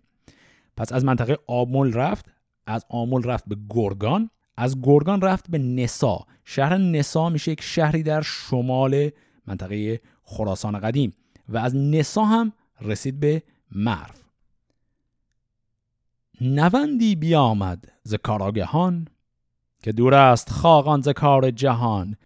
پس 0.76 0.92
از 0.92 1.04
منطقه 1.04 1.38
آمل 1.46 1.92
رفت 1.92 2.26
از 2.66 2.84
آمل 2.88 3.22
رفت 3.22 3.44
به 3.46 3.56
گرگان 3.70 4.30
از 4.56 4.82
گرگان 4.82 5.20
رفت 5.20 5.50
به 5.50 5.58
نسا. 5.58 6.26
شهر 6.44 6.78
نسا 6.78 7.28
میشه 7.28 7.52
یک 7.52 7.62
شهری 7.62 8.02
در 8.02 8.22
شمال 8.22 9.10
منطقه 9.46 10.00
خراسان 10.22 10.78
قدیم 10.78 11.14
و 11.48 11.56
از 11.58 11.76
نسا 11.76 12.24
هم 12.24 12.52
رسید 12.80 13.20
به 13.20 13.42
مرف 13.72 14.22
نوندی 16.40 17.16
بیامد 17.16 17.92
ز 18.02 18.14
کاراگهان 18.14 19.08
که 19.82 19.92
دور 19.92 20.14
است 20.14 20.50
خاقان 20.50 21.00
ز 21.00 21.08
کار 21.08 21.50
جهان. 21.50 22.16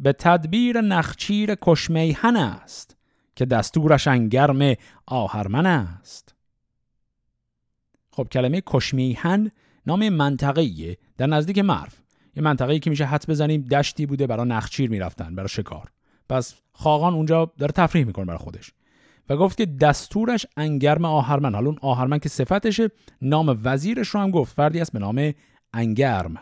به 0.00 0.12
تدبیر 0.12 0.80
نخچیر 0.80 1.54
کشمیهن 1.62 2.36
است 2.36 2.96
که 3.36 3.46
دستورش 3.46 4.08
انگرم 4.08 4.74
آهرمن 5.06 5.66
است. 5.66 6.34
خب 8.10 8.28
کلمه 8.32 8.62
کشمیهن 8.66 9.50
نام 9.86 10.08
منطقه‌ایه 10.08 10.98
در 11.16 11.26
نزدیک 11.26 11.58
مرف 11.58 12.00
یه 12.36 12.42
منطقه‌ای 12.42 12.78
که 12.78 12.90
میشه 12.90 13.04
حد 13.04 13.24
بزنیم 13.28 13.62
دشتی 13.62 14.06
بوده 14.06 14.26
برای 14.26 14.48
نخچیر 14.48 14.90
می‌رفتن 14.90 15.34
برای 15.34 15.48
شکار. 15.48 15.90
پس 16.28 16.54
خاقان 16.72 17.14
اونجا 17.14 17.52
داره 17.58 17.72
تفریح 17.72 18.04
می‌کنه 18.04 18.24
برای 18.24 18.38
خودش. 18.38 18.72
و 19.28 19.36
گفت 19.36 19.56
که 19.56 19.66
دستورش 19.66 20.46
انگرم 20.56 21.04
آهرمن. 21.04 21.54
حالا 21.54 21.66
اون 21.66 21.78
آهرمن 21.82 22.18
که 22.18 22.28
صفتشه 22.28 22.90
نام 23.22 23.60
وزیرش 23.64 24.08
رو 24.08 24.20
هم 24.20 24.30
گفت. 24.30 24.54
فردی 24.54 24.80
است 24.80 24.92
به 24.92 24.98
نام 24.98 25.32
انگرم. 25.72 26.36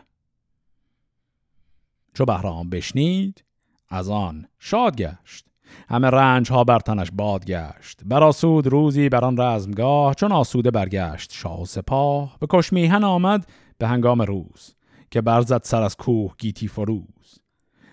چو 2.14 2.24
بهرام 2.24 2.70
بشنید. 2.70 3.44
از 3.88 4.10
آن 4.10 4.46
شاد 4.58 4.96
گشت. 4.96 5.46
همه 5.88 6.10
رنج 6.10 6.50
ها 6.52 6.64
بر 6.64 6.78
تنش 6.78 7.08
باد 7.12 7.44
گشت. 7.44 8.00
براسود 8.04 8.66
روزی 8.66 9.08
بر 9.08 9.24
آن 9.24 9.40
رزمگاه 9.40 10.14
چون 10.14 10.32
آسوده 10.32 10.70
برگشت. 10.70 11.32
شاه 11.32 11.64
سپاه 11.64 12.36
به 12.40 12.46
کشمیهن 12.50 13.04
آمد 13.04 13.46
به 13.78 13.88
هنگام 13.88 14.22
روز 14.22 14.74
که 15.10 15.20
برزد 15.20 15.60
سر 15.64 15.82
از 15.82 15.96
کوه 15.96 16.34
گیتی 16.38 16.68
فروز. 16.68 17.40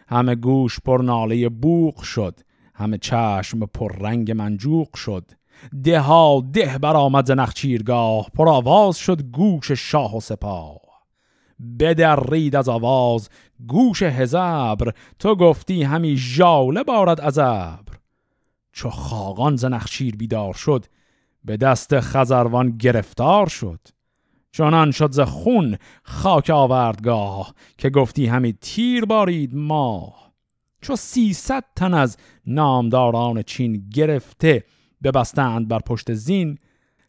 همه 0.08 0.36
گوش 0.36 0.80
پر 0.80 1.02
ناله 1.02 1.50
بوق 1.50 2.02
شد. 2.02 2.40
همه 2.76 2.98
چشم 2.98 3.66
پر 3.66 3.96
رنگ 3.98 4.32
منجوق 4.32 4.96
شد. 4.96 5.32
ده 5.84 6.00
ها 6.00 6.44
ده 6.54 6.78
برآمد 6.78 7.26
ز 7.26 7.32
نخچیرگاه. 7.32 8.28
پر 8.34 8.50
آواز 8.50 8.98
شد 8.98 9.22
گوش 9.22 9.72
شاه 9.72 10.18
و 10.18 10.20
سپاه. 10.20 10.83
بدرید 11.80 12.56
از 12.56 12.70
آواز 12.70 13.30
گوش 13.68 14.04
هزبر 14.04 14.92
تو 15.20 15.36
گفتی 15.36 15.84
همی 15.84 16.18
ژاله 16.18 16.84
بارد 16.84 17.22
از 17.22 17.38
ابر. 17.38 17.94
چو 18.72 18.89
خاقان 18.89 19.56
ز 19.56 19.66
نخچیر 19.66 20.16
بیدار 20.16 20.54
شد 20.54 20.86
به 21.46 21.58
دست 21.58 22.00
خزروان 22.00 22.78
گرفتار 22.78 23.50
شد. 23.50 23.80
چنان 24.52 24.92
شد 24.92 25.12
ز 25.12 25.20
خون 25.20 25.78
خاک 26.04 26.50
آوردگاه 26.50 27.54
که 27.78 27.89
گفتی 27.89 28.26
همی 28.26 28.54
تیر 28.54 29.06
بارید 29.06 29.56
ماه. 29.56 30.34
چو 30.82 30.96
سیصد 30.96 31.63
تن 31.76 31.94
از 31.94 32.18
نامداران 32.46 33.42
چین 33.42 33.89
گرفته 33.94 34.63
ببستند 35.04 35.68
بر 35.68 35.80
پشت 35.80 36.13
زین 36.13 36.58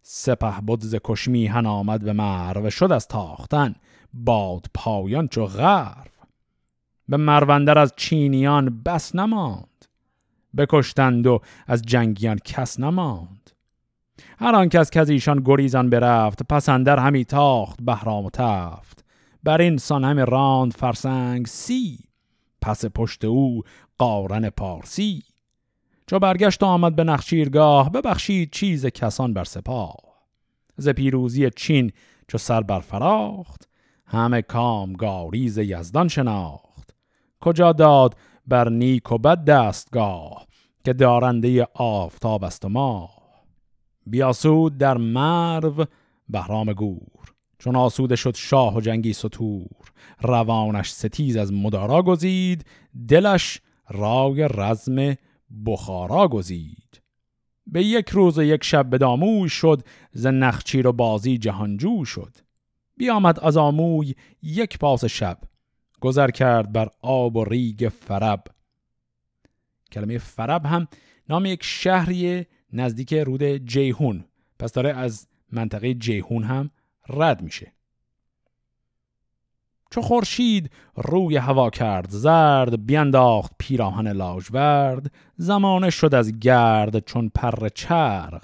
سپه 0.02 0.60
بود 0.66 0.80
ز 0.80 0.96
کشمیهن 1.04 1.66
آمد 1.66 2.04
به 2.04 2.12
مرو 2.12 2.70
شد 2.70 2.92
از 2.92 3.08
تاختن. 3.08 3.74
باد 4.14 4.66
پایان 4.74 5.28
چو 5.28 5.46
غرب 5.46 6.10
به 7.08 7.16
مروندر 7.16 7.78
از 7.78 7.92
چینیان 7.96 8.82
بس 8.82 9.14
نماند. 9.14 9.68
بکشتند 10.56 11.26
و 11.26 11.40
از 11.66 11.82
جنگیان 11.82 12.38
کس 12.38 12.80
نماند. 12.80 13.50
هر 14.38 14.54
آن 14.54 14.68
کس 14.68 14.90
که 14.90 15.00
از 15.00 15.10
ایشان 15.10 15.42
گریزان 15.44 15.90
برفت 15.90 16.42
پسندر 16.42 16.98
همی 16.98 17.24
تاخت 17.24 17.82
بهرام 17.82 18.24
و 18.24 18.30
تفت. 18.30 19.04
بر 19.42 19.60
این 19.60 19.76
سان 19.76 20.04
همی 20.04 20.22
راند 20.28 20.72
فرسنگ 20.72 21.46
سی 21.46 21.98
پس 22.60 22.84
پشت 22.84 23.24
او 23.24 23.62
قارن 23.98 24.50
پارسی. 24.50 25.22
چو 26.06 26.18
برگشت 26.18 26.62
آمد 26.62 26.96
به 26.96 27.04
نخچیرگاه 27.04 27.90
ببخشید 27.90 28.50
چیز 28.52 28.86
کسان 28.86 29.34
بر 29.34 29.44
سپاه. 29.44 29.96
ز 30.76 30.88
پیروزی 30.88 31.50
چین 31.50 31.92
چو 32.28 32.38
سر 32.38 32.60
بر 32.60 32.80
فراخت 32.80 33.68
همه 34.14 34.42
کامگاری 34.42 35.48
ز 35.48 35.58
یزدان 35.58 36.08
شناخت. 36.08 36.94
کجا 37.40 37.72
داد 37.72 38.16
بر 38.46 38.68
نیک 38.68 39.12
و 39.12 39.18
بد 39.18 39.44
دستگاه 39.44 40.46
که 40.84 40.92
دارنده 40.92 41.68
آفتاب 41.74 42.44
است 42.44 42.64
و 42.64 42.68
ماه؟ 42.68 43.24
بیاسود 44.06 44.78
در 44.78 44.96
مرو 44.96 45.84
بهرام 46.28 46.72
گور. 46.72 47.34
چون 47.58 47.76
آسوده 47.76 48.16
شد 48.16 48.34
شاه 48.34 48.76
و 48.76 48.80
جنگی 48.80 49.12
ستور 49.12 49.92
روانش 50.20 50.90
ستیز 50.90 51.36
از 51.36 51.52
مدارا 51.52 52.02
گزید 52.02 52.64
دلش 53.08 53.60
رای 53.88 54.48
رزم 54.54 55.14
بخارا 55.66 56.28
گزید. 56.28 57.02
به 57.66 57.84
یک 57.84 58.08
روز 58.08 58.38
و 58.38 58.42
یک 58.42 58.64
شب 58.64 58.90
به 58.90 58.98
داموی 58.98 59.48
شد 59.48 59.82
ز 60.12 60.26
نخچیر 60.26 60.86
و 60.86 60.92
بازی 60.92 61.38
جهانجو 61.38 62.04
شد. 62.04 62.36
بیامد 62.96 63.40
از 63.40 63.56
آموی 63.56 64.14
یک 64.42 64.78
پاس 64.78 65.04
شب 65.04 65.38
گذر 66.00 66.30
کرد 66.30 66.72
بر 66.72 66.88
آب 67.02 67.36
و 67.36 67.44
ریگ 67.44 67.88
فرب. 67.88 68.44
کلمه 69.92 70.18
فرب 70.18 70.66
هم 70.66 70.88
نام 71.28 71.46
یک 71.46 71.62
شهری 71.62 72.46
نزدیک 72.72 73.14
رود 73.14 73.42
جیهون 73.42 74.24
پس 74.58 74.72
داره 74.72 74.92
از 74.92 75.28
منطقه 75.52 75.94
جیهون 75.94 76.42
هم 76.42 76.70
رد 77.08 77.42
میشه. 77.42 77.72
چو 79.90 80.00
خورشید 80.00 80.70
روی 80.96 81.36
هوا 81.36 81.70
کرد 81.70 82.10
زرد 82.10 82.86
بینداخت 82.86 83.52
پیراهن 83.58 84.08
لاژورد 84.08 85.12
زمانه 85.36 85.90
شد 85.90 86.14
از 86.14 86.38
گرد 86.38 87.04
چون 87.04 87.28
پر 87.28 87.68
چرغ 87.68 88.42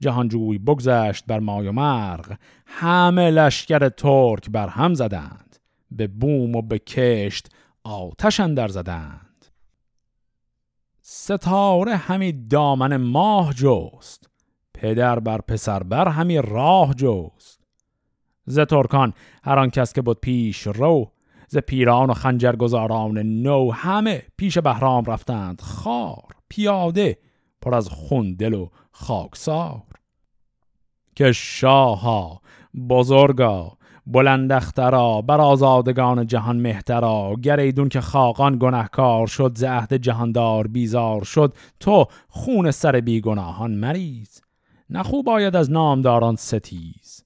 جهانجوی 0.00 0.58
بگذشت 0.58 1.24
بر 1.26 1.38
مای 1.38 1.68
و 1.68 1.72
مرغ. 1.72 2.36
همه 2.66 3.30
لشکر 3.30 3.88
ترک 3.88 4.50
بر 4.50 4.68
هم 4.68 4.94
زدند. 4.94 5.56
به 5.90 6.06
بوم 6.06 6.56
و 6.56 6.62
به 6.62 6.78
کشت 6.78 7.48
آتش 7.84 8.40
اندر 8.40 8.68
زدند. 8.68 9.46
ستاره 11.02 11.96
همی 11.96 12.32
دامن 12.32 12.96
ماه 12.96 13.54
جست. 13.54 14.30
پدر 14.74 15.18
بر 15.18 15.40
پسر 15.40 15.82
بر 15.82 16.08
همی 16.08 16.38
راه 16.38 16.94
جست. 16.94 17.60
ز 18.46 18.58
ترکان 18.60 19.12
هر 19.44 19.58
آن 19.58 19.70
کس 19.70 19.92
که 19.92 20.02
بود 20.02 20.20
پیش 20.20 20.66
رو 20.66 21.12
ز 21.48 21.58
پیران 21.58 22.10
و 22.10 22.14
خنجرگزاران 22.14 23.18
نو 23.18 23.72
همه 23.72 24.22
پیش 24.36 24.58
بهرام 24.58 25.04
رفتند. 25.04 25.60
خار 25.60 26.34
پیاده 26.48 27.18
پر 27.62 27.74
از 27.74 27.88
خون 27.88 28.34
دل 28.34 28.54
و 28.54 28.68
خاکسار. 29.00 29.82
که 31.16 31.32
شاها 31.32 32.40
بزرگا 32.88 33.78
بلندخترا 34.06 35.22
بر 35.22 35.40
آزادگان 35.40 36.26
جهان 36.26 36.56
مهترا 36.56 37.34
گر 37.42 37.60
ایدون 37.60 37.88
که 37.88 38.00
خاقان 38.00 38.58
گنهکار 38.60 39.26
شد 39.26 39.52
ز 39.58 39.64
عهد 39.64 39.94
جهاندار 39.94 40.66
بیزار 40.66 41.24
شد 41.24 41.54
تو 41.80 42.06
خون 42.28 42.70
سر 42.70 43.00
بیگناهان 43.00 43.70
مریز. 43.74 44.40
نخوب 44.90 45.26
باید 45.26 45.56
از 45.56 45.70
نامداران 45.70 46.36
ستیز. 46.36 47.24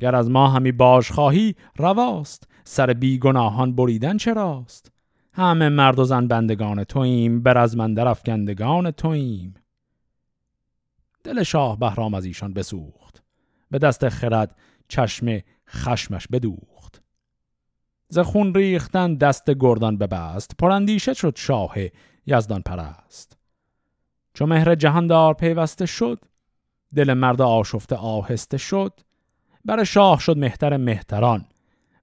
گر 0.00 0.14
از 0.14 0.30
ما 0.30 0.48
همی 0.48 0.72
باش 0.72 1.10
خواهی 1.10 1.54
رواست. 1.76 2.48
سر 2.64 2.92
بیگناهان 2.92 3.74
بریدن 3.74 4.16
چراست 4.16 4.92
همه 5.32 5.68
مرد 5.68 5.98
و 5.98 6.04
زن 6.04 6.28
بندگان 6.28 6.84
توییم 6.84 7.42
بر 7.42 7.58
از 7.58 7.76
من 7.76 7.94
در 7.94 8.08
افکندگان 8.08 8.90
توییم. 8.90 9.54
دل 11.24 11.42
شاه 11.42 11.78
بهرام 11.78 12.14
از 12.14 12.24
ایشان 12.24 12.52
بسوخت. 12.52 13.22
به 13.70 13.78
دست 13.78 14.08
خرد 14.08 14.56
چشم 14.88 15.40
خشمش 15.68 16.26
بدوخت. 16.26 17.02
ز 18.08 18.18
خون 18.18 18.54
ریختن 18.54 19.14
دست 19.14 19.50
گردان 19.60 19.98
ببست 19.98 20.56
پراندیشه 20.58 21.14
شد 21.14 21.36
شاه 21.36 21.74
یزدان 22.26 22.62
پرست. 22.62 23.38
چو 24.34 24.46
مهر 24.46 24.74
جهاندار 24.74 25.34
پیوسته 25.34 25.86
شد 25.86 26.24
دل 26.94 27.14
مرد 27.14 27.42
آشفته 27.42 27.96
آهسته 27.96 28.56
شد. 28.56 29.00
بر 29.64 29.84
شاه 29.84 30.20
شد 30.20 30.38
مهتر 30.38 30.76
مهتران 30.76 31.44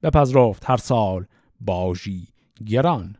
بپذرفت 0.03 0.69
هر 0.69 0.77
سال 0.77 1.25
باژی 1.61 2.27
گران. 2.67 3.15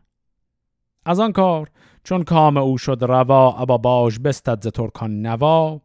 از 1.06 1.20
آن 1.20 1.32
کار 1.32 1.70
چون 2.04 2.22
کام 2.22 2.56
او 2.56 2.78
شد 2.78 2.98
روا 3.00 3.56
ابا 3.58 3.78
باج 3.78 4.18
بستد 4.18 4.62
ز 4.62 4.66
ترکان 4.66 5.22
نوا. 5.22 5.80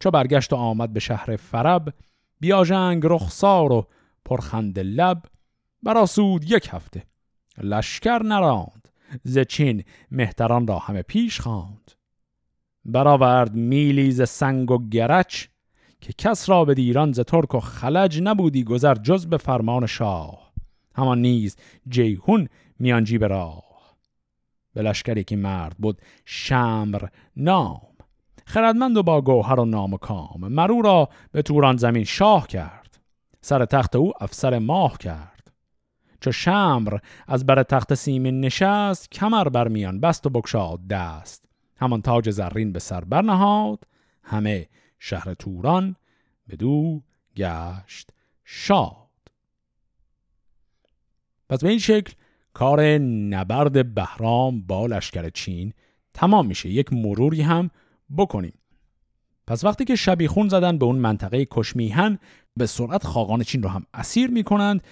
چو 0.00 0.10
برگشت 0.10 0.52
و 0.52 0.56
آمد 0.56 0.92
به 0.92 1.00
شهر 1.00 1.36
فرب 1.36 1.94
بیاژنگ 2.40 3.02
رخسار 3.04 3.72
و 3.72 3.86
پرخنده 4.24 4.78
لب 4.78 5.22
براسود 5.82 6.50
یک 6.50 6.68
هفته 6.72 7.04
لشکر 7.58 8.22
نراند 8.22 8.88
ز 9.24 9.38
چین 9.38 9.84
مهتران 10.10 10.66
را 10.66 10.78
همه 10.78 11.02
پیش 11.02 11.40
خواند. 11.40 11.92
برآورد 12.84 13.54
میلی 13.54 14.10
ز 14.10 14.28
سنگ 14.28 14.70
و 14.70 14.88
ز 14.88 15.03
گچ 15.03 15.46
که 16.00 16.12
کس 16.12 16.48
را 16.48 16.64
به 16.64 16.74
ایران 16.74 17.12
ز 17.12 17.20
ترک 17.20 17.54
و 17.54 17.60
خلج 17.60 18.20
نبودی 18.22 18.64
گذر 18.64 18.94
جز 18.94 19.26
به 19.26 19.36
فرمان 19.36 19.86
شاه. 19.86 20.52
همان 20.94 21.20
نیز 21.20 21.56
جیهون 21.88 22.48
میانجی 22.78 23.18
به 23.18 23.26
راه. 23.26 23.96
به 24.74 24.82
لشکری 24.82 25.24
که 25.24 25.36
مرد 25.36 25.76
بود 25.78 26.02
شمر 26.24 27.08
نام. 27.36 27.87
خردمند 28.48 28.96
و 28.96 29.02
با 29.02 29.20
گوهر 29.20 29.60
و 29.60 29.64
نام 29.64 29.94
و 29.94 29.96
کام. 29.96 30.48
مرو 30.48 30.82
را 30.82 31.08
به 31.32 31.42
توران 31.42 31.76
زمین 31.76 32.04
شاه 32.04 32.46
کرد. 32.46 33.00
سر 33.40 33.64
تخت 33.64 33.96
او 33.96 34.12
افسر 34.20 34.58
ماه 34.58 34.98
کرد. 34.98 35.52
چو 36.20 36.32
شمر 36.32 36.98
از 37.26 37.46
بر 37.46 37.62
تخت 37.62 37.94
سیمین 37.94 38.40
نشست 38.40 39.10
کمر 39.10 39.48
بر 39.48 39.68
میان 39.68 40.00
بست 40.00 40.26
و 40.26 40.30
بکشاد 40.30 40.86
دست. 40.86 41.44
همان 41.76 42.02
تاج 42.02 42.30
زرین 42.30 42.72
به 42.72 42.78
سر 42.78 43.04
برنهاد 43.04 43.84
همه 44.22 44.68
شهر 44.98 45.34
توران 45.34 45.96
به 46.46 46.56
دو 46.56 47.02
گشت 47.36 48.10
شاد. 48.44 48.96
پس 51.48 51.62
به 51.62 51.68
این 51.68 51.78
شکل 51.78 52.12
کار 52.54 52.98
نبرد 52.98 53.94
بهرام 53.94 54.62
با 54.62 54.86
لشکر 54.86 55.28
چین 55.28 55.72
تمام 56.14 56.46
میشه. 56.46 56.68
یک 56.68 56.92
مروری 56.92 57.42
هم 57.42 57.70
بکنیم. 58.16 58.52
پس 59.46 59.64
وقتی 59.64 59.84
که 59.84 59.96
شبیخون 59.96 60.48
زدن 60.48 60.78
به 60.78 60.84
اون 60.84 60.96
منطقه 60.96 61.46
کشمیهن 61.50 62.18
به 62.56 62.66
سرعت 62.66 63.04
خاقان 63.04 63.42
چین 63.42 63.62
رو 63.62 63.68
هم 63.68 63.86
اسیر 63.94 64.30
می‌کنند 64.30 64.82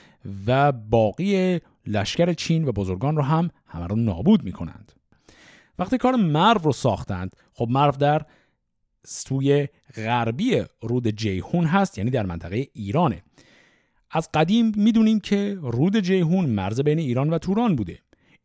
و 0.46 0.72
باقی 0.72 1.60
لشکر 1.86 2.32
چین 2.32 2.68
و 2.68 2.72
بزرگان 2.72 3.16
رو 3.16 3.22
هم 3.22 3.50
همه 3.66 3.86
رو 3.86 3.96
نابود 3.96 4.44
می‌کنند. 4.44 4.92
وقتی 5.78 5.98
کار 5.98 6.16
مرو 6.16 6.60
رو 6.64 6.72
ساختند 6.72 7.36
خب 7.54 7.66
مرو 7.70 7.92
در 7.92 8.22
سوی 9.06 9.68
غربی 9.94 10.62
رود 10.82 11.08
جیهون 11.08 11.64
هست 11.64 11.98
یعنی 11.98 12.10
در 12.10 12.26
منطقه 12.26 12.68
ایرانه. 12.72 13.22
از 14.10 14.28
قدیم 14.34 14.72
می‌دونیم 14.76 15.20
که 15.20 15.58
رود 15.60 16.00
جیهون 16.00 16.46
مرز 16.46 16.80
بین 16.80 16.98
ایران 16.98 17.30
و 17.30 17.38
توران 17.38 17.76
بوده. 17.76 17.98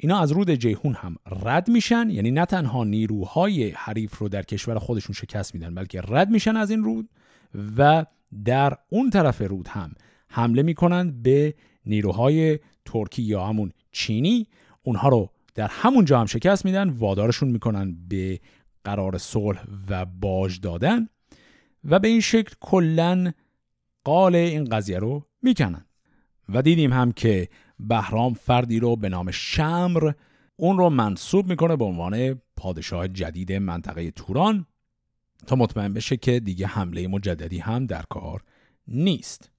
اینا 0.04 0.20
از 0.20 0.32
رود 0.32 0.52
جیهون 0.52 0.94
هم 0.94 1.16
رد 1.44 1.70
میشن 1.70 2.10
یعنی 2.10 2.32
نه 2.32 2.46
تنها 2.46 2.84
نیروهای 2.84 3.70
حریف 3.70 4.18
رو 4.18 4.30
در 4.30 4.44
کشور 4.44 4.80
خودشون 4.80 5.14
شکست 5.14 5.56
میدن 5.56 5.76
بلکه 5.76 6.02
رد 6.08 6.30
میشن 6.30 6.58
از 6.58 6.72
این 6.72 6.84
رود 6.84 7.10
و 7.78 8.06
در 8.46 8.78
اون 8.90 9.10
طرف 9.10 9.42
رود 9.42 9.68
هم 9.68 9.94
حمله 10.28 10.62
می‌کنن 10.62 11.22
به 11.22 11.56
نیروهای 11.86 12.60
ترکی 12.86 13.24
یا 13.24 13.46
همون 13.46 13.72
چینی. 13.92 14.48
اونها 14.84 15.10
رو 15.10 15.30
در 15.56 15.68
همون 15.72 16.06
جا 16.06 16.20
هم 16.20 16.26
شکست 16.26 16.66
میدن 16.66 16.90
وادارشون 16.90 17.50
می‌کنن 17.50 17.96
به 18.08 18.40
قرار 18.84 19.18
صلح 19.18 19.64
و 19.90 20.06
باج 20.06 20.60
دادن 20.60 21.08
و 21.84 22.00
به 22.00 22.08
این 22.08 22.22
شکل 22.22 22.56
کلا 22.60 23.32
قال 24.04 24.36
این 24.36 24.66
قضیه 24.66 25.00
رو 25.00 25.28
می‌کنن. 25.42 25.86
و 26.50 26.62
دیدیم 26.62 26.94
هم 26.94 27.12
که 27.12 27.48
بهرام 27.88 28.34
فردی 28.34 28.80
رو 28.80 28.96
به 28.96 29.10
نام 29.10 29.32
شمر 29.32 30.12
اون 30.56 30.78
رو 30.78 30.89
منصوب 30.89 31.48
می‌کنه 31.48 31.76
به 31.76 31.86
عنوان 31.86 32.41
پادشاه 32.58 33.08
جدید 33.08 33.54
منطقه 33.54 34.12
توران 34.12 34.65
تا 35.48 35.56
مطمئن 35.56 35.94
بشه 35.94 36.17
که 36.17 36.39
دیگه 36.39 36.67
حمله 36.67 37.08
مجددی 37.08 37.60
هم 37.60 37.86
در 37.86 38.04
کار 38.10 38.44
نیست. 38.88 39.52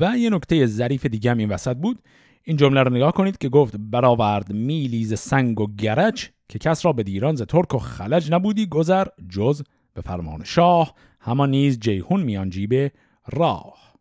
و 0.00 0.18
یه 0.18 0.30
نکته 0.30 0.66
ظریف 0.66 1.06
دیگه 1.06 1.30
هم 1.30 1.38
این 1.38 1.48
وسط 1.48 1.76
بود. 1.76 2.02
این 2.42 2.56
جمله 2.56 2.82
رو 2.82 2.90
نگاه 2.90 3.12
کنید 3.12 3.38
که 3.38 3.48
گفت 3.48 3.76
برآورد 3.78 4.52
میلیز 4.52 5.18
سنگ 5.18 5.60
و 5.60 5.74
گرج 5.78 6.30
که 6.48 6.58
کس 6.58 6.86
را 6.86 6.92
به 6.92 7.02
دیران 7.02 7.34
ز 7.34 7.42
ترک 7.42 7.74
و 7.74 7.78
خلج 7.78 8.32
نبودی 8.32 8.66
گذر 8.66 9.06
جز 9.28 9.62
به 9.94 10.00
فرمان 10.00 10.44
شاه. 10.44 10.94
همان 11.20 11.50
نیز 11.50 11.80
جیهون 11.80 12.22
میان 12.22 12.50
جیب 12.50 12.92
راه. 13.26 13.94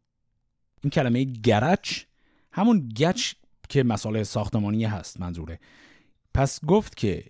این 0.83 0.89
کلمه 0.89 1.23
گرچ 1.23 2.03
همون 2.55 2.89
گچ 2.97 3.33
که 3.69 3.83
مسئله 3.83 4.23
ساختمانی 4.23 4.85
هست 4.85 5.19
منظوره. 5.19 5.59
پس 6.33 6.65
گفت 6.65 6.97
که 6.97 7.23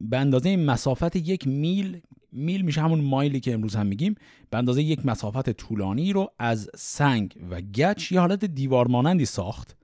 به 0.00 0.18
اندازه 0.18 0.56
مسافت 0.56 1.16
یک 1.16 1.46
میل 1.46 2.00
میل 2.32 2.62
میشه 2.62 2.80
همون 2.80 3.00
مایلی 3.00 3.40
که 3.40 3.54
امروز 3.54 3.76
هم 3.76 3.86
میگیم 3.86 4.14
به 4.50 4.58
اندازه 4.58 4.82
یک 4.82 5.06
مسافت 5.06 5.50
طولانی 5.50 6.12
رو 6.12 6.30
از 6.38 6.70
سنگ 6.76 7.36
و 7.50 7.60
گچ 7.60 8.12
یه 8.12 8.20
حالت 8.20 8.44
دیوار 8.44 8.88
مانندی 8.88 9.24
ساخت 9.24 9.76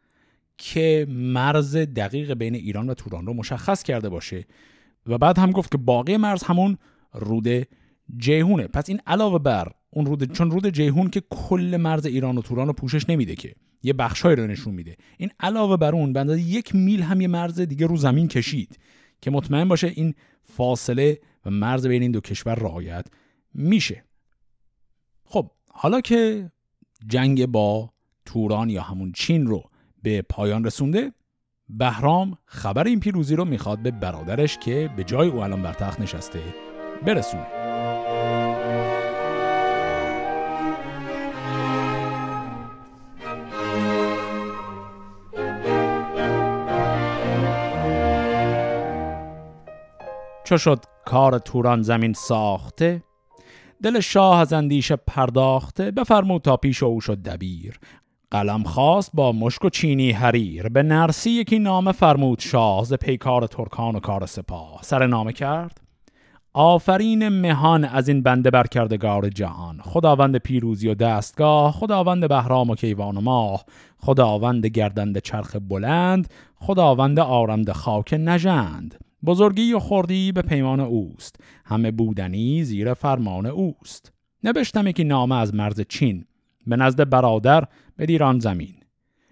که 0.58 1.06
مرز 1.08 1.76
دقیق 1.76 2.34
بین 2.34 2.54
ایران 2.54 2.90
و 2.90 2.94
توران 2.94 3.26
رو 3.26 3.34
مشخص 3.34 3.82
کرده 3.82 4.08
باشه. 4.08 4.46
و 5.06 5.18
بعد 5.18 5.38
هم 5.38 5.50
گفت 5.50 5.70
که 5.70 5.78
باقی 5.78 6.16
مرز 6.16 6.42
همون 6.42 6.78
رود 7.12 7.66
جیهونه. 8.16 8.66
پس 8.66 8.88
این 8.88 9.00
علاوه 9.06 9.38
بر 9.38 9.68
اون 9.90 10.06
رود 10.06 10.32
چون 10.32 10.50
رود 10.50 10.68
جیهون 10.68 11.10
که 11.10 11.22
کل 11.30 11.76
مرز 11.80 12.06
ایران 12.06 12.38
و 12.38 12.42
توران 12.42 12.66
رو 12.66 12.72
پوشش 12.72 13.10
نمیده 13.10 13.36
که. 13.36 13.54
یه 13.84 13.92
بخشایی 13.92 14.36
رو 14.36 14.46
نشون 14.46 14.74
میده. 14.74 14.96
این 15.18 15.30
علاوه 15.40 15.76
بر 15.76 15.92
اون 15.92 16.12
بنده 16.12 16.40
یک 16.40 16.74
میل 16.74 17.02
هم 17.02 17.20
یه 17.20 17.28
مرز 17.28 17.60
دیگه 17.60 17.86
رو 17.86 17.96
زمین 17.96 18.28
کشید 18.28 18.78
که 19.20 19.30
مطمئن 19.30 19.68
باشه 19.68 19.86
این 19.86 20.14
فاصله 20.44 21.20
و 21.46 21.50
مرز 21.50 21.86
بین 21.86 22.02
این 22.02 22.10
دو 22.10 22.20
کشور 22.20 22.54
رعایت 22.54 23.06
میشه. 23.54 24.04
خب 25.24 25.50
حالا 25.70 26.00
که 26.00 26.50
جنگ 27.06 27.46
با 27.46 27.90
توران 28.24 28.70
یا 28.70 28.82
همون 28.82 29.12
چین 29.12 29.46
رو 29.46 29.64
به 30.02 30.22
پایان 30.22 30.64
رسونده 30.64 31.12
بهرام 31.68 32.38
خبر 32.44 32.86
این 32.86 33.00
پیروزی 33.00 33.36
رو 33.36 33.44
می‌خواد 33.44 33.78
به 33.78 33.90
برادرش 33.90 34.58
که 34.58 34.90
به 34.96 35.04
جای 35.04 35.28
او 35.28 35.38
الان 35.38 35.62
بر 35.62 35.72
تخت 35.72 36.00
نشسته 36.00 36.40
برسونه. 37.06 37.63
چو 50.44 50.58
شد 50.58 50.84
کار 51.04 51.38
توران 51.38 51.82
زمین 51.82 52.12
ساخته 52.12 53.02
دل 53.82 54.00
شاه 54.00 54.40
از 54.40 54.52
اندیشه 54.52 54.96
پرداخته 54.96 55.90
بفرمود 55.90 56.42
تا 56.42 56.56
پیش 56.56 56.82
او 56.82 57.00
شد 57.00 57.22
دبیر. 57.22 57.78
قلم 58.30 58.62
خواست 58.62 59.10
با 59.14 59.32
مشک 59.32 59.64
و 59.64 59.68
چینی 59.68 60.12
حریر 60.12 60.68
به 60.68 60.82
نرسی 60.82 61.30
یکی 61.30 61.58
نامه 61.58 61.92
فرمود 61.92 62.40
شاه 62.40 62.84
ز 62.84 62.92
پیکار 62.92 63.46
ترکان 63.46 63.96
و 63.96 64.00
کار 64.00 64.26
سپاه. 64.26 64.78
سر 64.82 65.06
نامه 65.06 65.32
کرد 65.32 65.80
آفرین 66.52 67.28
مهان 67.28 67.84
از 67.84 68.08
این 68.08 68.22
بنده 68.22 68.50
برکردگار 68.50 69.28
جهان. 69.28 69.80
خداوند 69.82 70.36
پیروزی 70.36 70.88
و 70.88 70.94
دستگاه 70.94 71.72
خداوند 71.72 72.28
بهرام 72.28 72.70
و 72.70 72.74
کیوان 72.74 73.16
و 73.16 73.20
ماه. 73.20 73.64
خداوند 73.98 74.66
گردند 74.66 75.18
چرخ 75.18 75.56
بلند 75.68 76.32
خداوند 76.56 77.20
آرمد 77.20 77.72
خاک 77.72 78.14
نژند. 78.18 79.04
بزرگی 79.26 79.72
و 79.72 79.78
خوردی 79.78 80.32
به 80.32 80.42
پیمان 80.42 80.80
اوست. 80.80 81.36
همه 81.64 81.90
بودنی 81.90 82.64
زیر 82.64 82.94
فرمان 82.94 83.46
اوست. 83.46 84.12
نوشتم 84.44 84.86
یکی 84.86 85.04
نامه 85.04 85.34
از 85.34 85.54
مرز 85.54 85.80
چین. 85.88 86.24
به 86.66 86.76
نزد 86.76 87.08
برادر 87.08 87.64
به 87.96 88.06
دیران 88.06 88.38
زمین. 88.38 88.74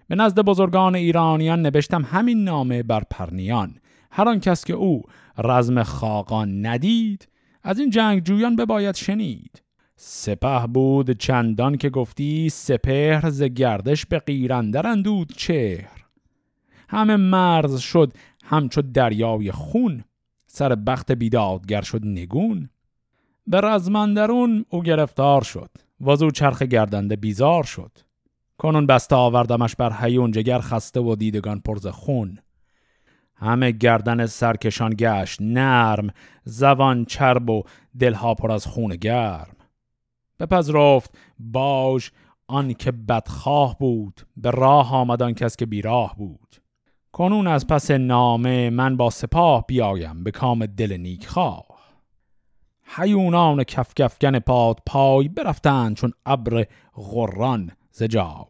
به 0.07 0.15
نزد 0.15 0.39
بزرگان 0.39 0.95
ایرانیان 0.95 1.61
نوشتم 1.61 2.03
همین 2.03 2.43
نامه 2.43 2.83
بر 2.83 3.03
پرنیان. 3.09 3.77
هر 4.11 4.29
آن 4.29 4.39
کس 4.39 4.65
که 4.65 4.73
او 4.73 5.01
رزم 5.37 5.83
خاقان 5.83 6.65
ندید 6.65 7.27
از 7.63 7.79
این 7.79 7.89
جنگ 7.89 8.23
جویان 8.23 8.55
بباید 8.55 8.95
شنید. 8.95 9.61
سپه 9.95 10.67
بود 10.67 11.11
چندان 11.11 11.77
که 11.77 11.89
گفتی 11.89 12.49
سپهر 12.49 13.29
ز 13.29 13.43
گردش 13.43 14.05
به 14.05 14.19
قیرندر 14.19 14.87
اندود 14.87 15.33
چهر. 15.37 16.03
همه 16.89 17.15
مرز 17.15 17.79
شد 17.79 18.13
همچو 18.43 18.81
دریای 18.81 19.51
خون 19.51 20.03
سر 20.47 20.75
بخت 20.75 21.11
بیدادگر 21.11 21.81
شد 21.81 22.01
نگون. 22.05 22.69
به 23.47 23.61
رزمندرون 23.61 24.65
او 24.69 24.83
گرفتار 24.83 25.43
شد 25.43 25.69
وزو 26.01 26.31
چرخ 26.31 26.61
گردنده 26.61 27.15
بیزار 27.15 27.63
شد. 27.63 27.91
کنون 28.57 28.87
بسته 28.87 29.15
آوردمش 29.15 29.75
بر 29.75 29.93
حیون 29.93 30.31
جگر 30.31 30.59
خسته 30.59 30.99
و 30.99 31.15
دیدگان 31.15 31.59
پرز 31.59 31.87
خون. 31.87 32.39
همه 33.35 33.71
گردن 33.71 34.25
سرکشان 34.25 34.93
گشت 34.97 35.41
نرم 35.41 36.09
زبان 36.43 37.05
چرب 37.05 37.49
و 37.49 37.63
دلها 37.99 38.33
پر 38.33 38.51
از 38.51 38.65
خون 38.65 38.95
گرم. 38.95 39.55
بپذرفت 40.39 41.17
باش 41.39 42.11
آن 42.47 42.73
که 42.73 42.91
بدخواه 42.91 43.77
بود 43.79 44.21
به 44.37 44.51
راه 44.51 44.93
آمدان 44.93 45.33
کس 45.33 45.55
که 45.55 45.65
بیراه 45.65 46.15
بود. 46.17 46.62
کنون 47.13 47.47
از 47.47 47.67
پس 47.67 47.91
نامه 47.91 48.69
من 48.69 48.97
با 48.97 49.09
سپاه 49.09 49.65
بیایم 49.67 50.23
به 50.23 50.31
کام 50.31 50.65
دل 50.65 50.97
نیک 50.97 51.27
خواه 51.27 51.65
حیونان 52.83 53.63
کفکفگن 53.63 54.39
پاد 54.39 54.79
پای 54.85 55.27
برفتند 55.27 55.95
چون 55.95 56.13
ابر 56.25 56.65
غران 56.93 57.71
ز 57.91 58.03
جای. 58.03 58.45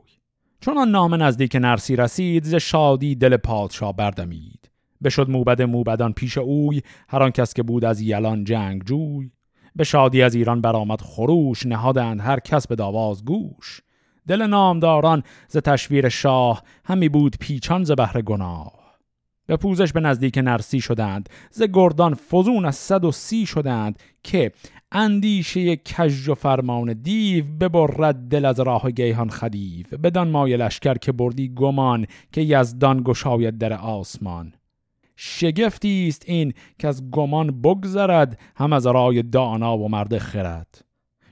چون 0.59 0.77
آن 0.77 0.91
نامه 0.91 1.17
نزدیک 1.17 1.55
نرسی 1.55 1.95
رسید 1.95 2.43
ز 2.43 2.55
شادی 2.55 3.15
دل 3.15 3.37
پادشاه 3.37 3.95
بردمید. 3.95 4.69
بشد 5.03 5.29
موبد 5.29 5.61
موبدان 5.61 6.13
پیش 6.13 6.37
اوی 6.37 6.81
هر 7.09 7.23
آن 7.23 7.31
کس 7.31 7.53
که 7.53 7.63
بود 7.63 7.85
از 7.85 8.01
یلان 8.01 8.43
جنگ 8.43 8.83
جوی. 8.83 9.31
به 9.75 9.83
شادی 9.83 10.21
از 10.21 10.35
ایران 10.35 10.61
برآمد 10.61 11.01
خروش 11.01 11.65
نهادند 11.65 12.21
هر 12.21 12.39
کس 12.39 12.67
به 12.67 12.75
داواز 12.75 13.25
گوش. 13.25 13.81
دل 14.27 14.47
نامداران 14.47 15.23
ز 15.47 15.57
تشویر 15.57 16.09
شاه 16.09 16.63
همی 16.85 17.09
بود 17.09 17.35
پیچان 17.39 17.83
ز 17.83 17.91
بهر 17.91 18.21
گناه. 18.21 18.83
به 19.45 19.57
پوزش 19.57 19.93
به 19.93 19.99
نزدیک 19.99 20.37
نرسی 20.37 20.81
شدند 20.81 21.29
ز 21.51 21.63
گردان 21.73 22.13
فزون 22.13 22.65
از 22.65 22.75
صد 22.75 23.05
و 23.05 23.11
سی 23.11 23.45
شدند 23.45 23.99
که 24.23 24.51
اندیشه 24.91 25.75
کژ 25.75 26.29
و 26.29 26.35
فرمان 26.35 26.93
دیو 26.93 27.45
ببرد 27.59 28.15
دل 28.15 28.45
از 28.45 28.59
راه 28.59 28.91
گیهان 28.91 29.29
خدیو. 29.29 29.85
بدان 30.03 30.29
مایه 30.29 30.57
لشکر 30.57 30.93
که 30.93 31.11
بردی 31.11 31.53
گمان 31.55 32.05
که 32.31 32.41
یزدان 32.41 33.01
گشاید 33.05 33.57
در 33.57 33.73
آسمان. 33.73 34.53
شگفتی 35.15 36.07
است 36.07 36.23
این 36.25 36.53
که 36.79 36.87
از 36.87 37.11
گمان 37.11 37.61
بگذرد 37.61 38.39
هم 38.55 38.73
از 38.73 38.87
رای 38.87 39.23
دانا 39.23 39.77
و 39.77 39.89
مرد 39.89 40.17
خرد. 40.17 40.85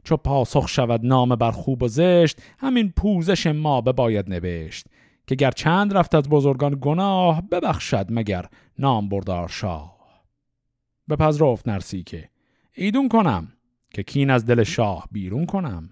چو 0.04 0.18
پاسخ 0.18 0.68
شود 0.70 1.06
نام 1.06 1.36
بر 1.36 1.52
خوب 1.52 1.84
و 1.84 1.88
زشت 1.88 2.42
همین 2.60 2.94
پوزش 2.98 3.48
ما 3.48 3.82
باید 3.82 4.30
نوشت 4.30 4.88
که 5.28 5.36
گر 5.36 5.52
چند 5.52 5.98
رفت 5.98 6.16
از 6.16 6.30
بزرگان 6.30 6.78
گناه 6.82 7.42
ببخشد 7.42 8.06
مگر 8.10 8.46
نام 8.80 9.10
بردار 9.10 9.48
شاه. 9.48 9.98
بپذرفت 11.10 11.68
نرسی 11.68 12.04
که 12.04 12.30
ایدون 12.76 13.10
کنم 13.10 13.48
که 13.94 14.04
کین 14.04 14.30
از 14.30 14.46
دل 14.46 14.64
شاه 14.64 15.08
بیرون 15.12 15.46
کنم. 15.46 15.90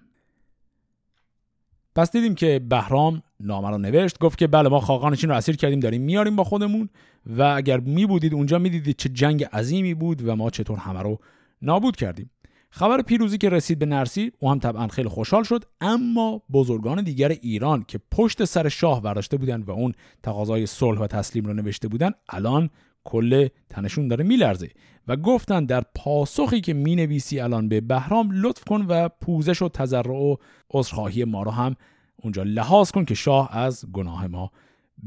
پس 1.94 2.12
دیدیم 2.12 2.34
که 2.34 2.58
بهرام 2.68 3.22
نامه 3.40 3.70
رو 3.70 3.78
نوشت 3.78 4.18
گفت 4.18 4.38
که 4.38 4.46
بله 4.46 4.68
ما 4.68 4.80
خاقانشین 4.80 5.30
رو 5.30 5.36
اسیر 5.36 5.56
کردیم 5.56 5.80
داریم 5.80 6.02
میاریم 6.02 6.36
با 6.36 6.44
خودمون 6.44 6.88
و 7.26 7.42
اگر 7.42 7.80
می 7.80 8.06
بودید 8.06 8.34
اونجا 8.34 8.58
می‌دیدید 8.58 8.96
چه 8.96 9.08
جنگ 9.08 9.44
عظیمی 9.44 9.94
بود 9.94 10.28
و 10.28 10.36
ما 10.36 10.50
چطور 10.50 10.78
همه 10.78 11.02
رو 11.02 11.18
نابود 11.62 11.96
کردیم. 11.96 12.30
خبر 12.70 13.02
پیروزی 13.02 13.38
که 13.38 13.48
رسید 13.48 13.78
به 13.78 13.86
نرسی 13.86 14.32
او 14.38 14.50
هم 14.50 14.58
طبعا 14.58 14.88
خیلی 14.88 15.08
خوشحال 15.08 15.42
شد 15.42 15.64
اما 15.80 16.42
بزرگان 16.52 17.04
دیگر 17.04 17.28
ایران 17.28 17.84
که 17.88 18.00
پشت 18.10 18.44
سر 18.44 18.68
شاه 18.68 19.02
برداشته 19.02 19.36
بودند 19.36 19.68
و 19.68 19.70
اون 19.70 19.94
تقاضای 20.22 20.66
صلح 20.66 21.00
و 21.00 21.06
تسلیم 21.06 21.44
رو 21.44 21.54
نوشته 21.54 21.88
بودن 21.88 22.10
الان 22.28 22.70
کل 23.04 23.48
تنشون 23.68 24.08
داره 24.08 24.24
میلرزه 24.24 24.68
و 25.08 25.16
گفتن 25.16 25.64
در 25.64 25.84
پاسخی 25.94 26.60
که 26.60 26.72
می 26.72 26.96
نویسی 26.96 27.40
الان 27.40 27.68
به 27.68 27.80
بهرام 27.80 28.30
لطف 28.32 28.64
کن 28.64 28.86
و 28.88 29.08
پوزش 29.08 29.62
و 29.62 29.68
تذرع 29.68 30.16
و 30.16 30.36
عذرخواهی 30.70 31.24
ما 31.24 31.42
رو 31.42 31.50
هم 31.50 31.76
اونجا 32.16 32.42
لحاظ 32.42 32.90
کن 32.90 33.04
که 33.04 33.14
شاه 33.14 33.56
از 33.56 33.84
گناه 33.92 34.26
ما 34.26 34.50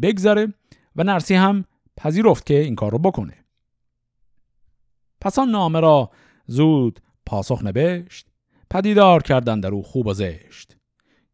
بگذره 0.02 0.54
و 0.96 1.04
نرسی 1.04 1.36
هم 1.36 1.66
پذیرفت 1.98 2.46
که 2.46 2.60
این 2.60 2.76
کار 2.76 2.92
رو 2.92 3.00
بکنه. 3.00 3.34
پس 5.22 5.40
آن 5.40 5.50
نامه 5.50 5.80
را 5.80 6.12
زود 6.46 7.00
پاسخ 7.26 7.64
نبشت 7.64 8.28
پدیدار 8.70 9.24
کرد 9.24 9.60
اندر 9.60 9.70
او 9.70 9.84
خوب 9.84 10.08
و 10.08 10.14
زشت. 10.14 10.78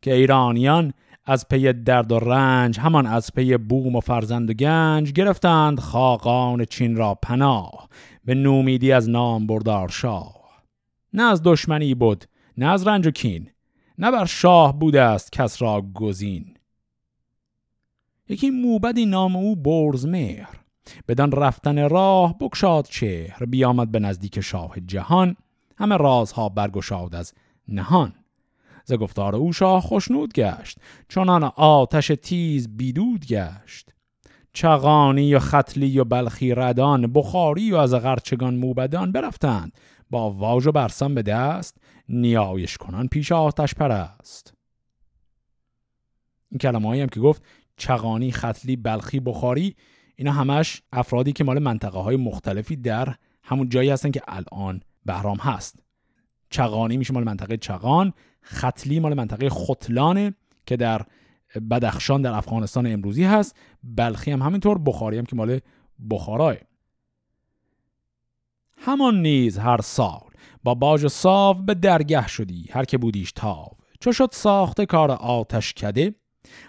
که 0.02 0.14
ایرانیان 0.14 0.94
از 1.26 1.48
پی 1.48 1.74
درد 1.74 2.12
و 2.12 2.20
رنج 2.20 2.80
همان 2.80 3.06
از 3.06 3.34
پی 3.34 3.58
بوم 3.58 3.96
و 3.96 4.00
فرزند 4.00 4.50
و 4.50 4.54
گنج 4.54 5.12
گرفتند 5.12 5.80
خاقان 5.80 6.66
چین 6.66 6.96
را 6.96 7.16
پناه 7.16 7.90
به 8.26 8.36
نومیدی 8.36 8.92
از 8.92 9.10
نام 9.10 9.48
بردار 9.48 9.90
شاه. 9.90 10.64
نه 11.14 11.24
از 11.24 11.42
دشمنی 11.44 11.96
بود 11.96 12.26
نه 12.58 12.66
از 12.66 12.88
رنج 12.88 13.08
و 13.08 13.12
کین 13.12 13.50
نه 13.98 14.12
بر 14.12 14.26
شاه 14.26 14.80
بوده 14.80 15.02
است 15.02 15.32
کس 15.32 15.62
را 15.62 15.82
گزین. 15.94 16.54
یکی 18.30 18.50
موبدی 18.50 19.06
نام 19.06 19.36
او 19.36 19.56
برز 19.56 20.06
مهر 20.06 20.60
بدان 21.08 21.32
رفتن 21.32 21.90
راه 21.90 22.38
بکشاد 22.40 22.88
چهر 22.88 23.46
بیامد 23.46 23.92
به 23.92 24.00
نزدیک 24.00 24.40
شاه 24.40 24.80
جهان. 24.86 25.36
همه 25.80 25.98
رازها 25.98 26.50
برگشاد 26.50 27.16
از 27.16 27.34
نهان. 27.68 28.14
ز 28.86 28.94
گفتار 28.94 29.36
او 29.36 29.54
شاه 29.54 29.82
خوشنود 29.82 30.34
گشت 30.34 30.78
چنان 31.10 31.44
آتش 31.44 32.12
تیز 32.22 32.78
بیدود 32.78 33.26
گشت. 33.26 33.90
چغانی 34.54 35.36
و 35.36 35.40
خطلی 35.40 36.00
و 36.00 36.04
بلخی 36.04 36.56
ردان 36.56 37.14
بخاری 37.14 37.72
و 37.72 37.76
از 37.76 37.94
غرچگان 37.94 38.56
موبدان 38.56 39.12
برفتند. 39.12 39.72
با 40.10 40.32
واژ 40.32 40.68
و 40.68 40.72
برسان 40.72 41.16
به 41.16 41.22
دست 41.22 41.78
نیایش 42.10 42.78
کنان 42.78 43.08
پیش 43.08 43.32
آتش 43.32 43.76
پرست. 43.76 44.54
این 46.52 46.58
کلمه 46.60 47.02
هم 47.02 47.08
که 47.08 47.20
گفت 47.20 47.44
چغانی 47.78 48.32
خطلی 48.32 48.76
بلخی 48.76 49.20
بخاری 49.20 49.76
اینا 50.16 50.32
همش 50.32 50.82
افرادی 50.92 51.34
که 51.34 51.44
مال 51.44 51.60
منطقه 51.60 52.00
های 52.00 52.16
مختلفی 52.16 52.76
در 52.76 53.16
همون 53.44 53.70
جایی 53.70 53.90
هستن 53.90 54.12
که 54.12 54.22
الان 54.28 54.82
بهرام 55.06 55.38
هست. 55.38 55.84
چغانی 56.50 56.98
میشه 56.98 57.14
مال 57.14 57.24
منطقه 57.24 57.58
چغان 57.58 58.14
خطلی 58.42 59.00
مال 59.00 59.14
منطقه 59.14 59.50
خطلانه 59.50 60.34
که 60.66 60.78
در 60.78 61.02
بدخشان 61.72 62.22
در 62.22 62.34
افغانستان 62.34 62.88
امروزی 62.88 63.24
هست. 63.24 63.56
بلخی 63.84 64.32
هم 64.32 64.42
همینطور 64.42 64.78
بخاری 64.78 65.18
هم 65.18 65.26
که 65.26 65.36
مال 65.36 65.60
بخارای. 66.10 66.58
همان 68.78 69.22
نیز 69.22 69.58
هر 69.58 69.82
سال 69.82 70.30
با 70.64 70.76
باج 70.76 71.08
ساو 71.08 71.54
به 71.54 71.74
درگه 71.74 72.28
شدی 72.28 72.66
هر 72.72 72.86
که 72.86 72.98
بودیش 72.98 73.32
تاو. 73.32 73.68
چو 74.00 74.12
شد 74.12 74.30
ساخته 74.32 74.86
کار 74.86 75.12
آتش 75.12 75.74
کده 75.74 76.16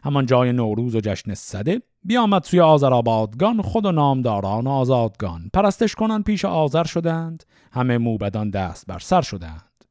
همان 0.05 0.27
جای 0.27 0.53
نوروز 0.53 0.95
و 0.95 1.01
جشن 1.01 1.35
صده. 1.35 1.83
بیامد 2.05 2.45
سوی 2.45 2.61
آذرآبادگان 2.61 3.63
خود 3.63 3.87
و 3.87 3.93
نامداران 3.93 4.67
و 4.67 4.71
آزادگان. 4.71 5.51
پرستش 5.53 5.95
کنان 5.95 6.23
پیش 6.23 6.45
آذر 6.45 6.85
شدند 6.85 7.45
همه 7.73 7.99
موبدان 7.99 8.51
دست 8.51 8.87
بر 8.87 8.99
سر 8.99 9.23
شدند. 9.23 9.85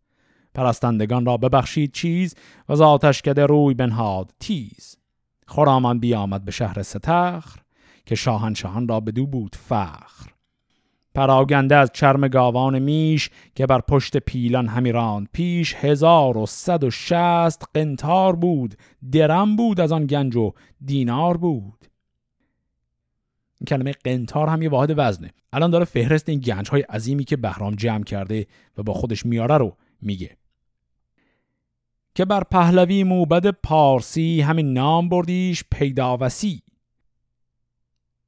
پرستندگان 0.55 1.25
را 1.25 1.37
ببخشید 1.37 1.91
چیز 1.91 2.35
و 2.69 2.73
از 2.73 2.81
آتش 2.81 3.21
کده 3.21 3.45
روی 3.45 3.73
بنهاد 3.73 4.31
تیز. 4.39 4.97
خرامان 5.47 5.99
بیامد 5.99 6.45
به 6.45 6.51
شهر 6.51 6.81
ستخر 6.81 7.59
که 8.05 8.15
شاهنشاهان 8.15 8.87
را 8.87 8.99
بدو 8.99 9.25
بود 9.25 9.55
فخر. 9.55 10.31
پراگنده 11.15 11.75
از 11.75 11.91
چرم 11.93 12.27
گاوان 12.27 12.79
میش 12.79 13.29
که 13.55 13.65
بر 13.65 13.81
پشت 13.81 14.17
پیلان 14.17 14.67
همی 14.67 14.91
راند 14.91 15.29
پیش 15.33 15.75
هزار 15.75 16.37
و 16.37 16.45
صد 16.45 16.83
و 16.83 16.89
شست 16.89 17.63
قنتار 17.73 18.35
بود 18.35 18.75
درم 19.11 19.55
بود 19.55 19.79
از 19.79 19.91
آن 19.91 20.05
گنج 20.05 20.35
و 20.35 20.53
دینار 20.85 21.37
بود. 21.37 21.88
این 23.59 23.65
کلمه 23.67 23.91
قنتار 23.91 24.47
هم 24.47 24.61
یه 24.61 24.69
واحد 24.69 24.93
وزنه. 24.97 25.31
الان 25.53 25.71
داره 25.71 25.85
فهرست 25.85 26.29
این 26.29 26.39
گنج 26.39 26.69
های 26.69 26.81
عظیمی 26.81 27.23
که 27.23 27.37
بهرام 27.37 27.75
جمع 27.75 28.03
کرده 28.03 28.47
و 28.77 28.83
با 28.83 28.93
خودش 28.93 29.25
میاره 29.25 29.57
رو 29.57 29.77
میگه. 30.01 30.37
که 32.15 32.25
بر 32.25 32.43
پهلوی 32.43 33.03
موبد 33.03 33.47
پارسی 33.47 34.41
همین 34.41 34.73
نام 34.73 35.09
بردیش 35.09 35.63
پیداوسی. 35.71 36.61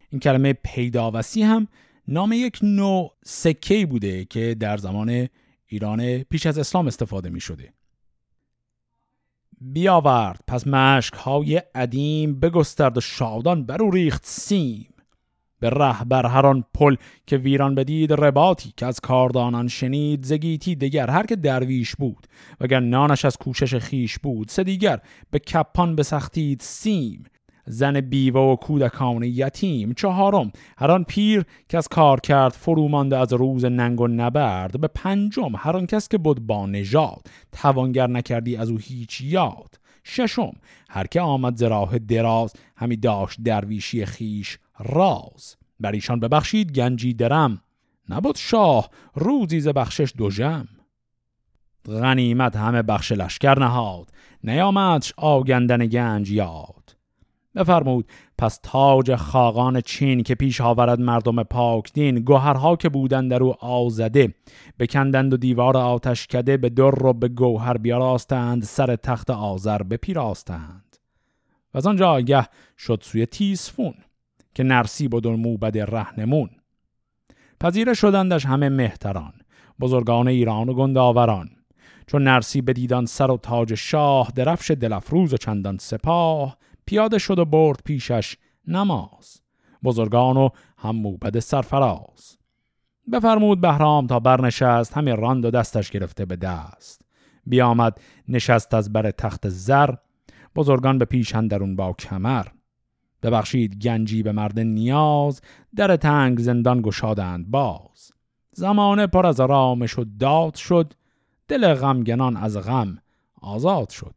این 0.09 0.19
کلمه 0.19 0.53
پیداوسی 0.53 1.43
هم 1.43 1.67
نام 2.07 2.31
یک 2.33 2.59
نوع 2.63 3.13
سکه 3.25 3.85
بوده 3.85 4.25
که 4.25 4.55
در 4.59 4.77
زمان 4.77 5.27
ایران 5.67 6.23
پیش 6.23 6.45
از 6.45 6.57
اسلام 6.57 6.87
استفاده 6.87 7.29
می 7.29 7.39
شده. 7.39 7.73
بیاورد 9.61 10.39
پس 10.47 10.67
مشک 10.67 11.13
های 11.13 11.61
عدیم 11.75 12.39
بگسترد 12.39 12.97
و 12.97 13.01
شادان 13.01 13.65
برو 13.65 13.91
ریخت 13.91 14.21
سیم. 14.25 14.90
به 15.61 15.69
ره 15.69 16.03
بر 16.03 16.25
هران 16.25 16.63
پل 16.73 16.95
که 17.27 17.37
ویران 17.37 17.75
بدید 17.75 18.13
رباطی 18.13 18.73
که 18.77 18.85
از 18.85 18.99
کاردانان 18.99 19.67
شنید 19.67 20.25
زگیتی 20.25 20.75
دیگر 20.75 21.09
هر 21.09 21.25
که 21.25 21.35
درویش 21.35 21.95
بود. 21.95 22.27
وگر 22.61 22.79
نانش 22.79 23.25
از 23.25 23.37
کوشش 23.37 23.75
خیش 23.75 24.19
بود 24.19 24.47
سه 24.47 24.63
دیگر 24.63 24.99
به 25.31 25.39
کپان 25.39 25.95
بسختید 25.95 26.59
سیم. 26.59 27.23
زن 27.65 28.01
بیوه 28.01 28.41
و 28.41 28.55
کودکان 28.55 29.23
یتیم 29.23 29.93
چهارم 29.93 30.51
هر 30.77 30.91
آن 30.91 31.03
پیر 31.03 31.43
که 31.69 31.77
از 31.77 31.87
کار 31.87 32.19
کرد 32.19 32.51
فرومانده 32.51 33.17
از 33.17 33.33
روز 33.33 33.65
ننگ 33.65 34.01
و 34.01 34.07
نبرد. 34.07 34.81
به 34.81 34.87
پنجم 34.87 35.51
هر 35.57 35.77
آن 35.77 35.85
کس 35.85 36.07
که 36.07 36.17
بود 36.17 36.47
با 36.47 36.65
نژاد 36.65 37.27
توانگر 37.51 38.07
نکردی 38.07 38.55
از 38.55 38.69
او 38.69 38.77
هیچ 38.77 39.21
یاد. 39.21 39.80
ششم 40.03 40.53
هر 40.89 41.07
که 41.07 41.21
آمد 41.21 41.55
ز 41.55 41.63
راه 41.63 41.99
دراز 41.99 42.53
همی 42.75 42.97
داشت 42.97 43.41
درویشی 43.41 44.05
خیش 44.05 44.57
راز. 44.79 45.55
بر 45.79 45.91
ایشان 45.91 46.19
ببخشید 46.19 46.71
گنجی 46.71 47.13
درم 47.13 47.61
نبود 48.09 48.35
شاه 48.35 48.89
روزی 49.15 49.59
ز 49.59 49.67
بخشش 49.67 50.13
جم 50.13 50.67
غنیمت 51.85 52.55
همه 52.55 52.81
بخش 52.81 53.11
لشکر 53.11 53.59
نهاد 53.59 54.11
نیامدش 54.43 55.13
آگندن 55.17 55.85
گنج 55.85 56.31
یاد. 56.31 56.97
بفرمود 57.55 58.05
پس 58.37 58.59
تاج 58.63 59.15
خاقان 59.15 59.81
چین 59.81 60.23
که 60.23 60.35
پیش 60.35 60.61
آورد 60.61 60.99
مردم 60.99 61.43
پاک 61.43 61.93
دین 61.93 62.19
گوهرها 62.19 62.75
که 62.75 62.89
بودند 62.89 63.31
در 63.31 63.43
او 63.43 63.53
آزده 63.65 64.33
بکندند 64.79 65.33
و 65.33 65.37
دیوار 65.37 65.77
آتش 65.77 66.27
کده 66.27 66.57
به 66.57 66.69
در 66.69 67.05
و 67.05 67.13
به 67.13 67.27
گوهر 67.27 67.77
بیاراستند 67.77 68.63
سر 68.63 68.95
تخت 68.95 69.29
آذر 69.29 69.83
بپیراستند. 69.83 70.97
و 71.73 71.77
از 71.77 71.87
آنجا 71.87 72.11
آگه 72.11 72.47
شد 72.77 72.99
سوی 73.01 73.25
تیسفون 73.25 73.93
که 74.55 74.63
نرسی 74.63 75.07
بود 75.07 75.27
موبد 75.27 75.77
رهنمون. 75.77 76.49
پذیره 77.59 77.93
شدندش 77.93 78.45
همه 78.45 78.69
مهتران 78.69 79.33
بزرگان 79.79 80.27
ایران 80.27 80.69
و 80.69 80.73
گنداوران. 80.73 81.49
چون 82.07 82.23
نرسی 82.23 82.61
بدیدان 82.61 83.05
سر 83.05 83.31
و 83.31 83.37
تاج 83.37 83.73
شاه 83.73 84.31
درفش 84.35 84.71
دلفروز 84.71 85.33
و 85.33 85.37
چندان 85.37 85.77
سپاه 85.77 86.57
پیاده 86.91 87.17
شد 87.17 87.39
و 87.39 87.45
برد 87.45 87.79
پیشش 87.85 88.37
نماز. 88.67 89.41
بزرگان 89.83 90.37
و 90.37 90.49
هم 90.77 90.95
موبد 90.95 91.39
سرفراز. 91.39 92.37
بفرمود 93.11 93.61
بهرام 93.61 94.07
تا 94.07 94.19
برنشست 94.19 94.93
همین 94.93 95.17
راند 95.17 95.45
و 95.45 95.51
دستش 95.51 95.91
گرفته 95.91 96.25
به 96.25 96.35
دست. 96.35 97.01
بیامد 97.47 98.01
نشست 98.27 98.73
از 98.73 98.93
بر 98.93 99.11
تخت 99.11 99.49
زر. 99.49 99.95
بزرگان 100.55 100.97
به 100.97 101.05
پیش 101.05 101.31
درون 101.31 101.75
با 101.75 101.93
کمر. 101.93 102.45
ببخشید 103.23 103.81
گنجی 103.81 104.23
به 104.23 104.31
مرد 104.31 104.59
نیاز 104.59 105.41
در 105.75 105.95
تنگ 105.95 106.39
زندان 106.39 106.81
گشادند 106.81 107.51
باز. 107.51 108.11
زمانه 108.51 109.07
پر 109.07 109.25
از 109.25 109.39
رامش 109.39 109.99
و 109.99 110.05
داد 110.19 110.55
شد 110.55 110.93
دل 111.47 111.73
غمگنان 111.73 112.37
از 112.37 112.57
غم 112.57 112.97
آزاد 113.41 113.89
شد. 113.89 114.15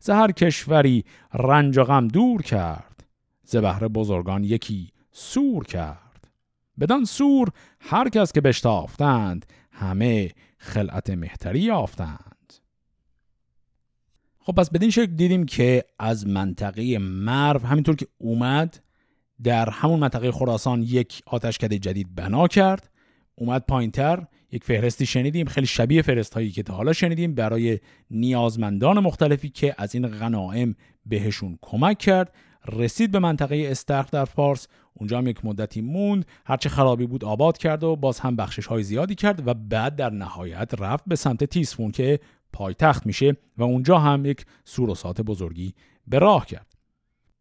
زهر 0.00 0.32
کشوری 0.32 1.04
رنج 1.34 1.78
و 1.78 1.84
غم 1.84 2.08
دور 2.08 2.42
کرد 2.42 3.04
ز 3.44 3.56
بهر 3.56 3.88
بزرگان 3.88 4.44
یکی 4.44 4.92
سور 5.12 5.64
کرد. 5.64 6.28
بدان 6.80 7.04
سور 7.04 7.48
هر 7.80 8.08
کس 8.08 8.32
که 8.32 8.40
بشتافتند 8.40 9.46
همه 9.72 10.30
خلعت 10.58 11.10
مهتری 11.10 11.60
یافتند. 11.60 12.52
خب 14.38 14.52
پس 14.52 14.70
بدین 14.70 14.90
شکل 14.90 15.06
دیدیم 15.16 15.46
که 15.46 15.84
از 15.98 16.26
منطقه 16.26 16.98
مرو 16.98 17.60
همینطور 17.60 17.96
که 17.96 18.06
اومد 18.18 18.80
در 19.42 19.70
همون 19.70 20.00
منطقه 20.00 20.32
خراسان 20.32 20.82
یک 20.82 21.22
آتشکده 21.26 21.78
جدید 21.78 22.14
بنا 22.14 22.48
کرد. 22.48 22.90
اومد 23.34 23.64
پایینتر 23.68 24.26
یک 24.54 24.64
فهرستی 24.64 25.06
شنیدیم 25.06 25.46
خیلی 25.46 25.66
شبیه 25.66 26.02
فهرست 26.02 26.34
هایی 26.34 26.50
که 26.50 26.62
تا 26.62 26.74
حالا 26.74 26.92
شنیدیم 26.92 27.34
برای 27.34 27.80
نیازمندان 28.10 28.98
مختلفی 28.98 29.48
که 29.48 29.74
از 29.78 29.94
این 29.94 30.08
غنائم 30.08 30.74
بهشون 31.06 31.58
کمک 31.62 31.98
کرد. 31.98 32.34
رسید 32.72 33.10
به 33.10 33.18
منطقه 33.18 33.66
استرخ 33.70 34.10
در 34.10 34.24
فارس. 34.24 34.68
اونجا 34.94 35.18
هم 35.18 35.26
یک 35.26 35.44
مدتی 35.44 35.80
موند. 35.80 36.26
هرچه 36.46 36.68
خرابی 36.68 37.06
بود 37.06 37.24
آباد 37.24 37.58
کرد 37.58 37.84
و 37.84 37.96
باز 37.96 38.20
هم 38.20 38.36
بخشش 38.36 38.66
های 38.66 38.82
زیادی 38.82 39.14
کرد 39.14 39.48
و 39.48 39.54
بعد 39.54 39.96
در 39.96 40.10
نهایت 40.10 40.74
رفت 40.78 41.04
به 41.06 41.16
سمت 41.16 41.44
تیسفون 41.44 41.90
که 41.90 42.20
پایتخت 42.52 43.06
میشه 43.06 43.36
و 43.58 43.62
اونجا 43.62 43.98
هم 43.98 44.26
یک 44.26 44.46
سوروسات 44.64 45.20
بزرگی 45.20 45.74
به 46.06 46.18
راه 46.18 46.46
کرد. 46.46 46.66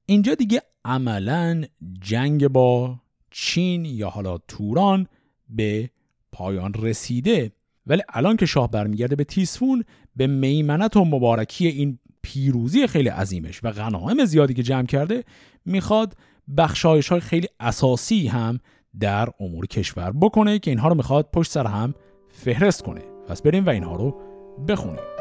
اینجا 0.06 0.36
دیگه 0.36 0.62
عملا 0.86 1.64
جنگ 2.02 2.48
با 2.48 3.00
چین 3.32 3.86
یا 3.86 4.10
حالا 4.10 4.38
توران 4.38 5.08
به 5.50 5.90
پایان 6.34 6.74
رسیده. 6.74 7.52
ولی 7.88 8.02
الان 8.10 8.38
که 8.38 8.46
شاه 8.46 8.72
برمیگرده 8.72 9.16
به 9.16 9.24
تیسفون 9.24 9.84
به 10.16 10.28
میمنت 10.28 10.98
و 10.98 11.06
مبارکی 11.06 11.68
این 11.68 12.00
پیروزی 12.22 12.88
خیلی 12.88 13.10
عظیمش 13.10 13.60
و 13.64 13.72
غنایم 13.72 14.26
زیادی 14.26 14.54
که 14.54 14.64
جمع 14.64 14.86
کرده 14.86 15.24
می‌خواد 15.66 16.18
بخشایش 16.58 17.10
های 17.10 17.20
خیلی 17.20 17.48
اساسی 17.60 18.28
هم 18.28 18.60
در 19.00 19.30
امور 19.40 19.66
کشور 19.66 20.12
بکنه 20.12 20.60
که 20.60 20.72
اینها 20.72 20.88
رو 20.88 20.96
می‌خواد 20.96 21.30
پشت 21.34 21.52
سر 21.52 21.68
هم 21.68 21.94
فهرست 22.30 22.84
کنه. 22.84 23.02
پس 23.28 23.42
بریم 23.42 23.66
و 23.66 23.70
اینها 23.70 23.96
رو 23.96 24.22
بخونیم. 24.68 25.13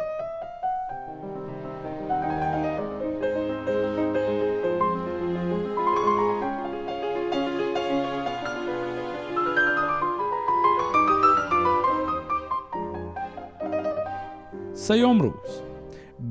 سیوم 14.82 15.20
روز. 15.20 15.62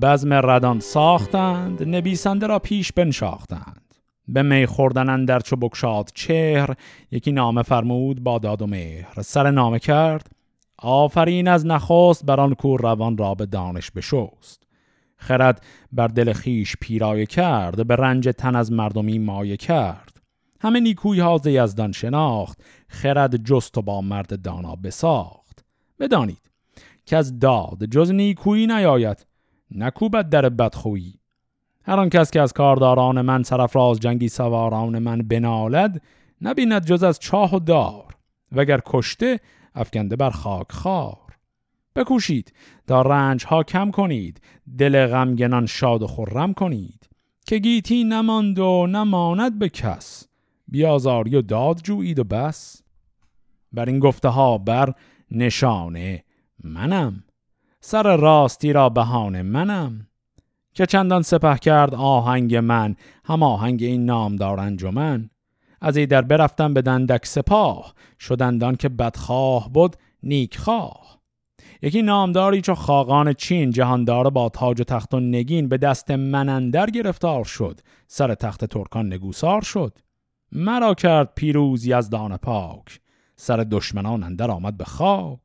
بزم 0.02 0.34
ردان 0.34 0.80
ساختند 0.80 1.96
نبیسنده 1.96 2.48
را 2.48 2.60
پیش 2.60 2.92
بنشاختند. 2.92 3.96
به 4.28 4.42
می 4.42 4.66
خوردن 4.66 5.26
در 5.26 5.40
چو 5.40 5.56
بکشاد 5.56 6.10
چهر 6.14 6.76
یکی 7.12 7.32
نامه 7.32 7.64
فرمود 7.64 8.24
با 8.24 8.40
داد 8.40 8.62
و 8.62 8.68
مهر. 8.68 9.22
سر 9.22 9.52
نامه 9.52 9.80
کرد 9.80 10.32
آفرین 10.78 11.48
از 11.48 11.66
نخست 11.66 12.26
بر 12.26 12.40
آن 12.40 12.54
کور 12.54 12.82
روان 12.82 13.18
را 13.18 13.36
به 13.36 13.46
دانش 13.46 13.92
بشست. 13.92 14.64
خرد 15.18 15.66
بر 15.92 16.08
دل 16.08 16.34
خیش 16.34 16.76
پیرایه 16.82 17.26
کرد 17.26 17.88
به 17.88 17.96
رنج 17.96 18.30
تن 18.38 18.56
از 18.56 18.72
مردمی 18.72 19.20
مایه 19.20 19.58
کرد. 19.58 20.22
همه 20.62 20.80
نیکوی 20.80 21.20
ها 21.20 21.38
ز 21.38 21.48
شناخت 21.96 22.62
خرد 22.88 23.44
جست 23.44 23.78
و 23.78 23.82
با 23.82 24.02
مرد 24.02 24.42
دانا 24.42 24.76
بساخت. 24.76 25.66
بدانید 26.00 26.51
که 27.06 27.18
از 27.18 27.40
داد 27.40 27.86
جز 27.86 28.12
نیکویی 28.12 28.68
نیاید 28.68 29.26
نکوبد 29.72 30.30
در 30.30 30.50
بدخویی. 30.50 31.20
هر 31.84 32.00
آن 32.00 32.10
کس 32.10 32.32
که 32.32 32.42
از 32.42 32.54
کارداران 32.54 33.22
من 33.22 33.44
سرفراز 33.44 34.00
جنگی 34.00 34.30
سواران 34.30 35.00
من 35.00 35.18
بنالد 35.18 36.02
نبیند 36.42 36.86
جز 36.86 37.04
از 37.04 37.20
چاه 37.20 37.56
و 37.56 37.60
دار 37.60 38.16
وگر 38.52 38.80
کشته 38.86 39.40
افکنده 39.76 40.16
بر 40.16 40.30
خاک 40.30 40.72
خار 40.72 41.38
بکوشید 41.96 42.54
تا 42.88 43.02
رنج 43.02 43.46
ها 43.46 43.64
کم 43.64 43.92
کنید 43.92 44.42
دل 44.78 45.08
غمگنان 45.08 45.66
شاد 45.66 46.02
و 46.02 46.08
خرم 46.08 46.54
کنید. 46.54 47.12
که 47.46 47.58
گیتی 47.58 48.04
نماند 48.04 48.60
و 48.60 48.88
نماند 48.88 49.60
به 49.60 49.70
کس 49.70 50.28
بیازاری 50.68 51.36
و 51.36 51.42
داد 51.42 51.82
جویید 51.84 52.20
و 52.20 52.24
بس. 52.24 52.82
بر 53.74 53.86
این 53.86 54.00
گفته 54.00 54.30
ها 54.30 54.58
بر 54.58 54.94
نشانه 55.32 56.24
منم. 56.64 57.24
سر 57.82 58.18
راستی 58.18 58.74
را 58.74 58.90
بهانه 58.90 59.42
منم. 59.42 60.08
که 60.74 60.86
چندان 60.86 61.22
سپه 61.22 61.58
کرد 61.58 61.96
آهنگ 61.96 62.56
من 62.56 62.96
هم 63.26 63.44
آهنگ 63.44 63.84
این 63.84 64.06
نامدار 64.06 64.60
انجمن 64.60 65.30
از 65.82 65.98
ای 65.98 66.06
در 66.06 66.22
برفتن 66.22 66.74
به 66.74 66.82
دندک 66.82 67.26
سپاه 67.26 67.94
شدندان 68.20 68.76
که 68.76 68.90
بدخواه 68.90 69.70
بود 69.70 69.96
نیکخواه. 70.24 71.22
یکی 71.82 72.02
نامداری 72.02 72.62
چو 72.62 72.76
خاقان 72.76 73.34
چین 73.34 73.72
جهاندار 73.72 74.30
با 74.30 74.50
تاج 74.50 74.82
و 74.82 74.84
تخت 74.84 75.14
و 75.14 75.20
نگین 75.20 75.70
به 75.70 75.78
دست 75.78 76.12
منندر 76.12 76.86
گرفتار 76.86 77.44
شد. 77.44 77.80
سر 78.08 78.36
تخت 78.36 78.66
ترکان 78.66 79.14
نگوسار 79.14 79.62
شد. 79.62 79.98
مرا 80.52 80.94
کرد 80.94 81.34
پیروز 81.36 81.86
یزدان 81.86 82.38
پاک. 82.38 83.00
سر 83.36 83.58
دشمنان 83.58 84.24
اندر 84.24 84.52
آمد 84.52 84.78
به 84.78 84.86
خاک. 84.86 85.40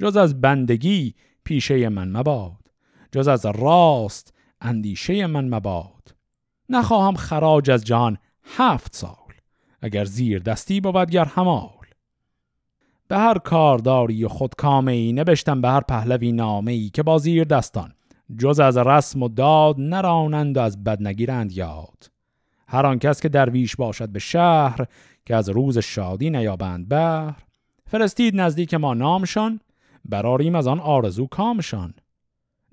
جز 0.00 0.16
از 0.16 0.40
بندگی 0.40 1.14
پیشه 1.44 1.88
من 1.88 2.16
مباد. 2.16 2.56
جز 3.12 3.28
از 3.28 3.46
راست 3.46 4.34
اندیشه 4.60 5.26
من 5.26 5.54
مباد. 5.54 6.14
نخواهم 6.68 7.14
خراج 7.14 7.70
از 7.70 7.84
جان 7.84 8.18
هفت 8.44 8.96
سال 8.96 9.14
اگر 9.80 10.04
زیر 10.04 10.38
دستی 10.38 10.80
بود 10.80 11.10
گر 11.10 11.24
همال. 11.24 11.70
به 13.08 13.18
هر 13.18 13.38
کارداری 13.38 14.24
و 14.24 14.28
خودکامه 14.28 14.92
ای 14.92 15.12
نبشتم 15.12 15.60
به 15.60 15.68
هر 15.68 15.80
پهلوی 15.80 16.32
نامه 16.32 16.72
ای 16.72 16.90
که 16.90 17.02
با 17.02 17.18
زیر 17.18 17.44
دستان. 17.44 17.92
جز 18.38 18.60
از 18.60 18.76
رسم 18.76 19.22
و 19.22 19.28
داد 19.28 19.76
نرانند 19.78 20.56
و 20.56 20.60
از 20.60 20.84
بد 20.84 21.02
نگیرند 21.02 21.52
یاد. 21.52 22.10
هر 22.68 22.86
آن 22.86 22.98
کس 22.98 23.20
که 23.20 23.28
درویش 23.28 23.76
باشد 23.76 24.08
به 24.08 24.18
شهر 24.18 24.86
که 25.26 25.36
از 25.36 25.48
روز 25.48 25.78
شادی 25.78 26.30
نیابند 26.30 26.88
بر 26.88 27.34
فرستید 27.86 28.40
نزدیک 28.40 28.74
ما 28.74 28.94
نامشان 28.94 29.60
براریم 30.04 30.54
از 30.54 30.66
آن 30.66 30.80
آرزو 30.80 31.26
کامشان 31.26 31.94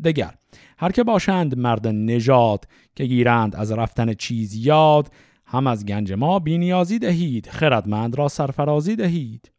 دگر 0.03 0.33
هر 0.77 0.91
که 0.91 1.03
باشند 1.03 1.57
مرد 1.57 1.87
نژاد 1.87 2.67
که 2.95 3.05
گیرند 3.05 3.55
از 3.55 3.71
رفتن 3.71 4.13
چیز 4.13 4.55
یاد 4.55 5.11
هم 5.45 5.67
از 5.67 5.85
گنج 5.85 6.13
ما 6.13 6.39
بینیازی 6.39 6.99
دهید 6.99 7.47
خردمند 7.49 8.17
را 8.17 8.27
سرفرازی 8.27 8.95
دهید. 8.95 9.51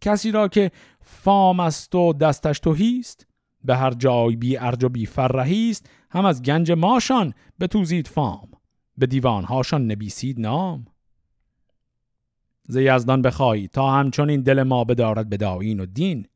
کسی 0.00 0.30
را 0.30 0.48
که 0.48 0.70
فام 1.00 1.60
است 1.60 1.94
و 1.94 2.12
دستش 2.12 2.58
توهیست 2.58 3.26
به 3.64 3.76
هر 3.76 3.90
جای 3.90 4.36
بی 4.36 4.56
ارج 4.56 4.84
و 4.84 4.88
بی 4.88 5.06
فرهیست 5.06 5.90
هم 6.10 6.24
از 6.24 6.42
گنج 6.42 6.72
ماشان 6.72 7.34
به 7.58 7.66
توزید 7.66 8.06
فام. 8.06 8.48
به 8.98 9.06
دیوانهاشان 9.06 9.90
نبیسید 9.90 10.40
نام. 10.40 10.86
ز 12.68 12.76
یزدان 12.76 13.22
تا 13.72 13.90
همچنین 13.90 14.40
دل 14.40 14.62
ما 14.62 14.84
بدارد 14.84 15.28
به 15.28 15.36
داین 15.36 15.80
و 15.80 15.86
دین. 15.86 16.26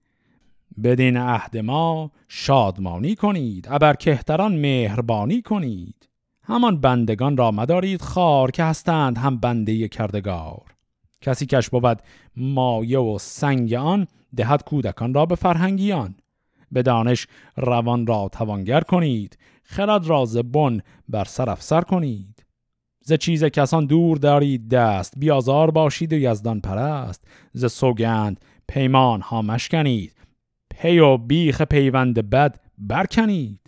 بدین 0.83 1.17
عهد 1.17 1.57
ما 1.57 2.11
شادمانی 2.29 3.15
کنید 3.15 3.67
ابر 3.71 3.95
کهتران 3.95 4.57
مهربانی 4.57 5.43
کنید. 5.43 6.09
همان 6.43 6.81
بندگان 6.81 7.37
را 7.37 7.51
مدارید 7.51 8.03
خار 8.03 8.51
که 8.51 8.65
هستند 8.65 9.19
هم 9.19 9.37
بنده 9.37 9.89
کردگار. 9.89 10.75
کسی 11.21 11.47
کش 11.47 11.69
بود 11.69 12.03
مایه 12.37 12.99
و 12.99 13.19
سنگ 13.19 13.75
آن 13.75 14.07
دهد 14.37 14.65
کودکان 14.65 15.15
را 15.15 15.27
به 15.27 15.35
فرهنگیان. 15.35 16.15
به 16.73 16.83
دانش 16.83 17.27
روان 17.57 18.07
را 18.07 18.29
توانگر 18.33 18.81
کنید 18.81 19.39
خرد 19.63 20.07
را 20.07 20.27
بن 20.53 20.81
بر 21.09 21.25
سر 21.25 21.51
افسر 21.51 21.81
کنید. 21.81 22.45
ز 23.01 23.13
چیز 23.13 23.45
کسان 23.45 23.87
دور 23.87 24.17
دارید 24.17 24.69
دست 24.69 25.15
بیازار 25.17 25.71
باشید 25.71 26.13
و 26.13 26.17
یزدان 26.17 26.61
پرست. 26.61 27.25
ز 27.53 27.73
سوگند 27.73 28.41
پیمان 28.69 29.21
ها 29.21 29.43
مشکنید 29.43 30.15
پی 30.79 30.99
و 30.99 31.17
بیخ 31.17 31.63
پیوند 31.63 32.31
بد 32.31 32.61
برکنید. 32.79 33.61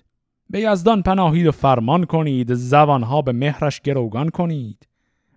به 0.50 0.60
یزدان 0.60 1.02
پناهید 1.02 1.46
و 1.46 1.52
فرمان 1.52 2.04
کنید 2.04 2.54
زبانها 2.54 3.22
به 3.22 3.32
مهرش 3.32 3.80
گروگان 3.80 4.28
کنید. 4.28 4.88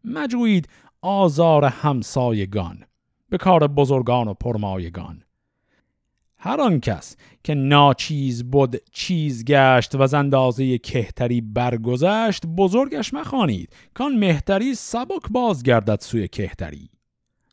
مجوید 0.04 0.70
آزار 1.02 1.66
همسایگان 1.66 2.84
به 3.30 3.38
کار 3.38 3.68
بزرگان 3.68 4.28
و 4.28 4.34
پرمایگان. 4.34 5.24
هر 6.38 6.62
آن 6.62 6.80
کس 6.80 7.16
که 7.44 7.54
ناچیز 7.54 8.44
بود 8.44 8.76
چیز 8.92 9.46
گشت 9.46 9.96
و 9.96 10.16
اندازه 10.16 10.78
کهتری 10.78 11.42
برگذشت 11.42 12.46
بزرگش 12.46 13.14
مخوانید 13.14 13.76
کان 13.94 14.16
مهتری 14.16 14.76
سبک 14.76 15.22
باز 15.32 15.64
گردد 15.64 16.00
سوی 16.00 16.28
کهتری. 16.28 16.90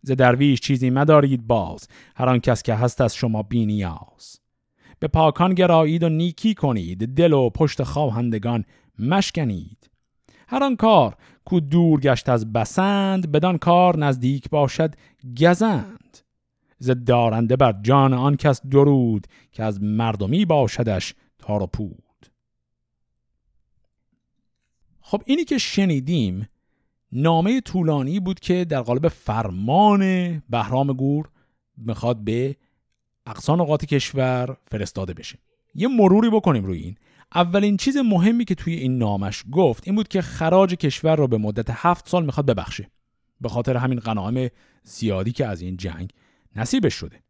ز 0.07 0.11
درویش 0.11 0.61
چیزی 0.61 0.91
مدارید 0.91 1.47
باز 1.47 1.89
هر 2.17 2.29
آن 2.29 2.39
کس 2.39 2.63
که 2.63 2.75
هست 2.75 3.01
از 3.01 3.15
شما 3.15 3.43
بینیاز 3.43 4.41
به 4.99 5.09
پاکان 5.09 5.55
گرایید 5.55 6.03
و 6.03 6.09
نیکی 6.09 6.55
کنید 6.55 7.15
دل 7.15 7.33
و 7.33 7.51
پشت 7.51 7.83
خواهندگان 7.83 8.65
مشکنید. 8.99 9.91
هر 10.49 10.65
آن 10.65 10.77
کار 10.77 11.17
کو 11.45 11.61
دور 11.61 12.01
گشت 12.01 12.29
از 12.29 12.53
بسند 12.53 13.33
بدان 13.33 13.59
کار 13.59 13.99
نزدیک 13.99 14.51
باشد 14.51 14.95
گزند. 15.41 16.19
ز 16.79 16.91
دارنده 17.07 17.57
بر 17.57 17.75
جان 17.83 18.15
آن 18.15 18.37
کس 18.37 18.67
درود 18.67 19.27
که 19.53 19.65
از 19.65 19.83
مردمی 19.83 20.45
باشدش 20.45 21.15
تار 21.39 21.63
و 21.63 21.67
پود. 21.67 22.27
خب 25.01 25.23
اینی 25.27 25.45
که 25.45 25.59
شنیدیم 25.59 26.49
نامه 27.19 27.61
طولانی 27.61 28.21
بود 28.21 28.41
که 28.41 28.65
در 28.65 28.81
قالب 28.81 29.09
فرمان 29.09 30.03
بهرام 30.51 30.93
گور 30.93 31.29
می‌خواد 31.77 32.25
به 32.25 32.57
اقصان 33.27 33.61
اوقات 33.61 33.85
کشور 33.85 34.57
فرستاده 34.71 35.15
بشه. 35.15 35.39
یه 35.75 35.89
مروری 35.89 36.31
بکنیم 36.31 36.65
روی 36.65 36.79
این. 36.79 36.97
اولین 37.35 37.77
چیز 37.77 37.97
مهمی 37.97 38.45
که 38.45 38.55
توی 38.55 38.75
این 38.75 38.99
نامش 38.99 39.45
گفت 39.53 39.83
این 39.87 39.97
بود 39.97 40.09
که 40.09 40.23
خراج 40.23 40.75
کشور 40.75 41.17
رو 41.17 41.29
به 41.29 41.39
مدت 41.39 41.67
هفت 41.71 42.09
سال 42.09 42.25
می‌خواد 42.25 42.47
ببخشه. 42.47 42.91
به 43.41 43.49
خاطر 43.49 43.77
همین 43.77 44.01
غنایم 44.01 44.51
زیادی 44.83 45.33
که 45.33 45.47
از 45.47 45.61
این 45.61 45.77
جنگ 45.77 46.11
نصیبش 46.57 46.95
شده. 46.95 47.23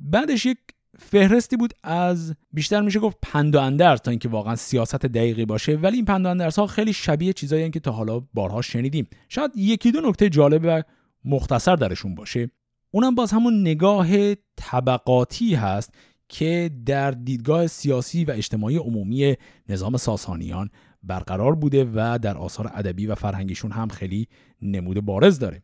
بعدش 0.00 0.46
یک 0.46 0.58
فهرستی 0.98 1.56
بود 1.56 1.74
از 1.82 2.34
بیشتر 2.52 2.80
میشه 2.80 3.00
گفت 3.00 3.16
پند 3.22 3.54
و 3.54 3.60
اندرس 3.60 4.00
تا 4.00 4.10
اینکه 4.10 4.28
واقعا 4.28 4.56
سیاست 4.56 4.96
دقیقی 4.96 5.44
باشه. 5.44 5.76
ولی 5.76 5.96
این 5.96 6.04
پند 6.04 6.26
و 6.26 6.28
اندرس 6.28 6.58
ها 6.58 6.66
خیلی 6.66 6.92
شبیه 6.92 7.32
چیزایی 7.32 7.70
که 7.70 7.80
تا 7.80 7.92
حالا 7.92 8.20
بارها 8.34 8.62
شنیدیم. 8.62 9.06
شاید 9.28 9.50
یکی 9.56 9.92
دو 9.92 10.00
نکته 10.00 10.28
جالب 10.28 10.62
و 10.64 10.82
مختصر 11.24 11.76
درشون 11.76 12.14
باشه. 12.14 12.50
اونم 12.90 13.14
باز 13.14 13.32
همون 13.32 13.60
نگاه 13.60 14.34
طبقاتی 14.56 15.54
هست 15.54 15.94
که 16.28 16.70
در 16.86 17.10
دیدگاه 17.10 17.66
سیاسی 17.66 18.24
و 18.24 18.30
اجتماعی 18.30 18.76
عمومی 18.76 19.36
نظام 19.68 19.96
ساسانیان 19.96 20.70
برقرار 21.02 21.54
بوده 21.54 21.84
و 21.94 22.18
در 22.22 22.38
آثار 22.38 22.70
ادبی 22.74 23.06
و 23.06 23.14
فرهنگیشون 23.14 23.72
هم 23.72 23.88
خیلی 23.88 24.28
نمود 24.62 25.00
بارز 25.00 25.38
داره. 25.38 25.62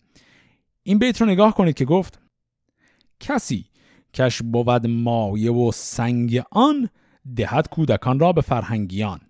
این 0.82 0.98
بیت 0.98 1.20
رو 1.20 1.26
نگاه 1.26 1.54
کنید 1.54 1.74
که 1.74 1.84
گفت 1.84 2.20
کسی 3.20 3.64
کش 4.14 4.42
بود 4.42 4.86
مایه 4.86 5.52
و 5.52 5.72
سنگ 5.72 6.42
آن 6.50 6.88
دهد 7.36 7.68
کودکان 7.68 8.18
را 8.18 8.32
به 8.32 8.40
فرهنگیان. 8.40 9.20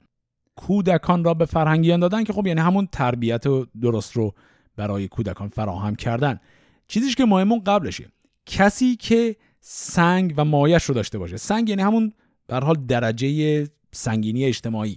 کودکان 0.56 1.24
را 1.24 1.34
به 1.34 1.44
فرهنگیان 1.44 2.00
دادن 2.00 2.24
که 2.24 2.32
خب 2.32 2.46
یعنی 2.46 2.60
همون 2.60 2.88
تربیت 2.92 3.44
درست 3.80 4.12
رو 4.12 4.34
برای 4.76 5.08
کودکان 5.08 5.48
فراهم 5.48 5.94
کردن. 5.96 6.40
چیزیش 6.88 7.14
که 7.14 7.24
مهمون 7.24 7.60
قبلشه. 7.64 8.08
کسی 8.46 8.96
که 8.96 9.36
سنگ 9.60 10.34
و 10.36 10.44
مایش 10.44 10.84
رو 10.84 10.94
داشته 10.94 11.18
باشه. 11.18 11.36
سنگ 11.36 11.68
یعنی 11.68 11.82
همون 11.82 12.12
به 12.46 12.56
حال 12.56 12.86
درجه 12.86 13.66
سنگینی 13.92 14.44
اجتماعی. 14.44 14.96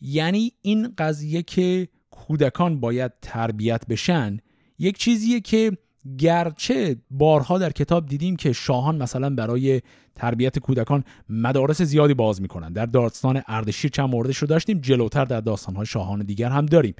یعنی 0.00 0.52
این 0.62 0.94
قضیه 0.98 1.42
که 1.42 1.88
کودکان 2.10 2.80
باید 2.80 3.12
تربیت 3.22 3.86
بشن 3.86 4.38
یک 4.78 4.98
چیزیه 4.98 5.40
که 5.40 5.78
گرچه 6.18 6.96
بارها 7.10 7.58
در 7.58 7.70
کتاب 7.70 8.06
دیدیم 8.06 8.36
که 8.36 8.52
شاهان 8.52 9.02
مثلا 9.02 9.30
برای 9.30 9.82
تربیت 10.14 10.58
کودکان 10.58 11.04
مدارس 11.28 11.82
زیادی 11.82 12.14
باز 12.14 12.42
می‌کنن. 12.42 12.72
در 12.72 12.86
داستان 12.86 13.42
اردشیر 13.46 13.90
چند 13.90 14.08
موردش 14.08 14.36
رو 14.36 14.46
داشتیم 14.48 14.78
جلوتر 14.80 15.24
در 15.24 15.40
داستانهای 15.40 15.86
شاهان 15.86 16.24
دیگر 16.24 16.50
هم 16.50 16.66
داریم 16.66 16.94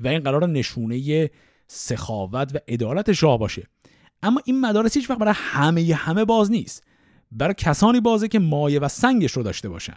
و 0.00 0.08
این 0.08 0.20
قرار 0.20 0.48
نشونه 0.48 1.30
سخاوت 1.66 2.54
و 2.54 2.58
عدالت 2.68 3.12
شاه 3.12 3.38
باشه. 3.38 3.62
اما 4.22 4.40
این 4.44 4.60
مدارس 4.60 4.96
هیچ 4.96 5.10
وقت 5.10 5.18
برای 5.18 5.34
همه 5.36 5.94
همه 5.94 6.24
باز 6.24 6.50
نیست. 6.50 6.84
برای 7.32 7.54
کسانی 7.54 8.00
بازه 8.00 8.28
که 8.28 8.38
مایه 8.38 8.80
و 8.80 8.88
سنگش 8.88 9.32
رو 9.32 9.42
داشته 9.42 9.68
باشن. 9.68 9.96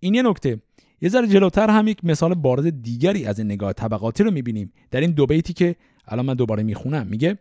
این 0.00 0.14
یه 0.14 0.22
نکته. 0.22 0.62
یه 1.00 1.08
ذره 1.08 1.26
جلوتر 1.26 1.70
هم 1.70 1.88
یک 1.88 2.04
مثال 2.04 2.34
بارز 2.34 2.66
دیگری 2.66 3.26
از 3.26 3.38
این 3.38 3.50
نگاه 3.50 3.72
طبقاتی 3.72 4.22
رو 4.22 4.30
می‌بینیم. 4.30 4.72
در 4.90 5.00
این 5.00 5.10
دو 5.10 5.26
بیتی 5.26 5.52
که 5.52 5.76
الان 6.06 6.26
من 6.26 6.34
دوباره 6.34 6.62
می‌خونم. 6.62 7.06
میگه 7.06 7.38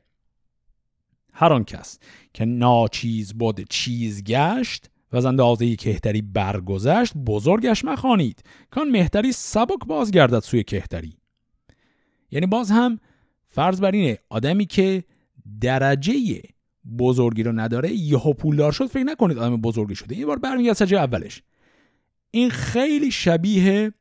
هر 1.33 1.53
آن 1.53 1.63
کس 1.63 1.99
که 2.33 2.45
ناچیز 2.45 3.33
بود 3.33 3.69
چیز 3.69 4.23
گشت 4.23 4.89
و 5.11 5.17
از 5.17 5.25
اندازه 5.25 5.75
کهتری 5.75 6.21
برگذشت 6.21 7.13
بزرگش 7.17 7.85
مخوانید 7.85 8.43
کان 8.71 8.89
مهتری 8.89 9.31
سبک 9.31 9.79
بازگردد 9.87 10.39
سوی 10.39 10.63
کهتری. 10.63 11.17
یعنی 12.31 12.45
باز 12.45 12.71
هم 12.71 12.99
فرض 13.47 13.81
بر 13.81 13.91
اینه 13.91 14.17
آدمی 14.29 14.65
که 14.65 15.03
درجه 15.61 16.41
بزرگی 16.99 17.43
رو 17.43 17.51
نداره 17.51 17.93
یهو 17.93 18.33
پولدار 18.33 18.71
شد 18.71 18.85
فکر 18.85 19.03
نکنید 19.03 19.37
آدم 19.37 19.57
بزرگی 19.57 19.95
شده. 19.95 20.15
این 20.15 20.27
بار 20.27 20.39
برمیگرد 20.39 20.73
سجه 20.73 20.97
اولش. 20.97 21.43
این 22.31 22.49
خیلی 22.49 23.11
شبیه 23.11 23.93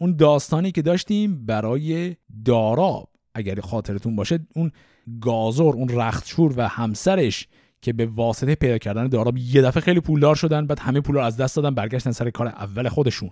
اون 0.00 0.16
داستانی 0.16 0.72
که 0.72 0.82
داشتیم 0.82 1.46
برای 1.46 2.16
دارا 2.44 3.08
اگر 3.36 3.60
خاطرتون 3.60 4.16
باشه 4.16 4.38
اون 4.54 4.72
گازور 5.20 5.74
اون 5.74 5.88
رختشور 5.88 6.54
و 6.56 6.68
همسرش 6.68 7.48
که 7.82 7.92
به 7.92 8.06
واسطه 8.06 8.54
پیدا 8.54 8.78
کردن 8.78 9.08
دارا 9.08 9.32
یه 9.36 9.62
دفعه 9.62 9.80
خیلی 9.80 10.00
پولدار 10.00 10.34
شدن 10.34 10.66
بعد 10.66 10.78
همه 10.78 11.00
پول 11.00 11.14
رو 11.14 11.20
از 11.20 11.36
دست 11.36 11.56
دادن 11.56 11.74
برگشتن 11.74 12.12
سر 12.12 12.30
کار 12.30 12.46
اول 12.46 12.88
خودشون. 12.88 13.30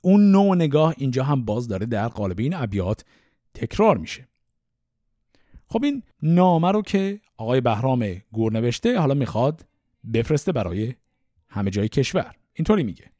اون 0.00 0.30
نوع 0.30 0.56
نگاه 0.56 0.94
اینجا 0.98 1.24
هم 1.24 1.44
باز 1.44 1.68
داره 1.68 1.86
در 1.86 2.08
قالب 2.08 2.38
این 2.38 2.54
ابیات 2.54 3.04
تکرار 3.54 3.98
میشه. 3.98 4.28
خب 5.68 5.84
این 5.84 6.02
نامه 6.22 6.72
رو 6.72 6.82
که 6.82 7.20
آقای 7.36 7.60
بهرام 7.60 8.22
گور 8.32 8.52
نوشته 8.52 8.98
حالا 8.98 9.14
می‌خواد 9.14 9.66
بفرسته 10.14 10.52
برای 10.52 10.94
همه 11.48 11.70
جای 11.70 11.88
کشور. 11.88 12.34
اینطوری 12.54 12.82
میگه. 12.82 13.10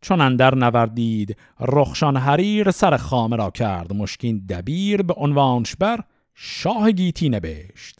چون 0.00 0.20
اندر 0.20 0.54
نوردید 0.54 1.36
رخشان 1.60 2.16
حریر 2.16 2.70
سر 2.70 2.96
خامه 2.96 3.36
را 3.36 3.50
کرد 3.50 3.92
مشکین 3.92 4.46
دبیر 4.48 5.02
به 5.02 5.14
عنوانش 5.14 5.76
بر 5.76 6.00
شاه 6.34 6.90
گیتی 6.90 7.28
نبشت. 7.28 7.98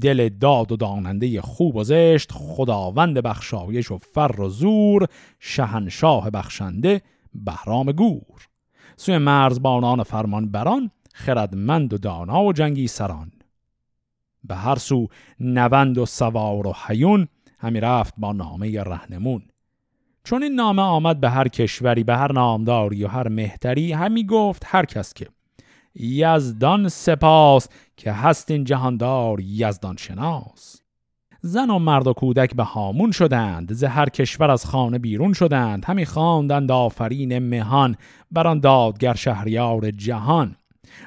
دل 0.00 0.28
داد 0.28 0.72
و 0.72 0.76
داننده 0.76 1.40
خوب 1.40 1.76
و 1.76 1.84
زشت 1.84 2.32
خداوند 2.32 3.18
بخشایش 3.18 3.90
و 3.90 3.98
فر 3.98 4.40
و 4.40 4.48
زور 4.48 5.06
شهنشاه 5.40 6.30
بخشنده 6.30 7.02
بهرام 7.34 7.92
گور. 7.92 8.48
سوی 8.96 9.18
مرزبانان 9.18 10.02
فرمان 10.02 10.50
بران 10.50 10.90
خردمند 11.14 11.92
و 11.92 11.98
دانا 11.98 12.44
و 12.44 12.52
جنگی 12.52 12.86
سران 12.86 13.32
به 14.44 14.54
هر 14.54 14.76
سو 14.76 15.08
نوند 15.40 15.98
و 15.98 16.06
سوار 16.06 16.66
و 16.66 16.74
حیون 16.86 17.28
همی 17.58 17.80
رفت 17.80 18.14
با 18.18 18.32
نامه 18.32 18.82
رهنمون. 18.82 19.42
چون 20.24 20.42
این 20.42 20.52
نامه 20.52 20.82
آمد 20.82 21.20
به 21.20 21.30
هر 21.30 21.48
کشوری 21.48 22.04
به 22.04 22.16
هر 22.16 22.32
نامداری 22.32 23.04
و 23.04 23.08
هر 23.08 23.28
مهتری 23.28 23.92
همی 23.92 24.26
گفت 24.26 24.62
هر 24.66 24.84
کس 24.84 25.14
که 25.14 25.26
یزدان 25.94 26.88
سپاس 26.88 27.68
که 27.96 28.12
هست 28.12 28.50
این 28.50 28.64
جهاندار 28.64 29.40
یزدان 29.40 29.96
شناس. 29.96 30.80
زن 31.40 31.70
و 31.70 31.78
مرد 31.78 32.06
و 32.06 32.12
کودک 32.12 32.54
به 32.54 32.62
هامون 32.62 33.10
شدند 33.10 33.72
ز 33.72 33.84
هر 33.84 34.08
کشور 34.08 34.50
از 34.50 34.66
خانه 34.66 34.98
بیرون 34.98 35.32
شدند 35.32 35.84
همی 35.84 36.06
خواندند 36.06 36.70
آفرین 36.70 37.38
مهان 37.38 37.96
بر 38.30 38.46
آن 38.46 38.60
دادگر 38.60 39.14
شهریار 39.14 39.90
جهان. 39.90 40.56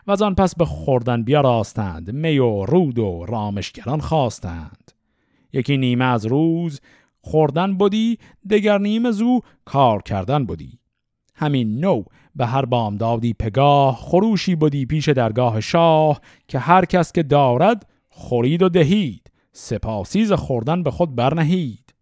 و 0.07 0.11
از 0.11 0.21
آن 0.21 0.35
پس 0.35 0.55
به 0.55 0.65
خوردن 0.65 1.23
بیاراستند 1.23 2.11
می 2.11 2.39
و 2.39 2.65
رود 2.65 2.99
و 2.99 3.25
رامشگران 3.27 3.99
خواستند. 3.99 4.91
یکی 5.53 5.77
نیمه 5.77 6.05
از 6.05 6.25
روز 6.25 6.81
خوردن 7.27 7.77
بودی 7.77 8.17
دگر 8.49 8.77
نیمه 8.77 9.11
زو 9.11 9.39
کار 9.65 10.01
کردن 10.01 10.45
بودی. 10.45 10.79
همین 11.35 11.79
نو 11.79 12.03
به 12.35 12.45
هر 12.45 12.65
بامدادی 12.65 13.33
پگاه 13.33 13.95
خروشی 13.95 14.55
بودی 14.55 14.85
پیش 14.85 15.09
درگاه 15.09 15.61
شاه 15.61 16.21
که 16.47 16.59
هر 16.59 16.85
کس 16.85 17.11
که 17.11 17.23
دارد 17.23 17.85
خورید 18.09 18.61
و 18.61 18.69
دهید 18.69 19.31
سپاسیز 19.51 20.31
خوردن 20.33 20.83
به 20.83 20.91
خود 20.91 21.15
برنهید. 21.15 21.93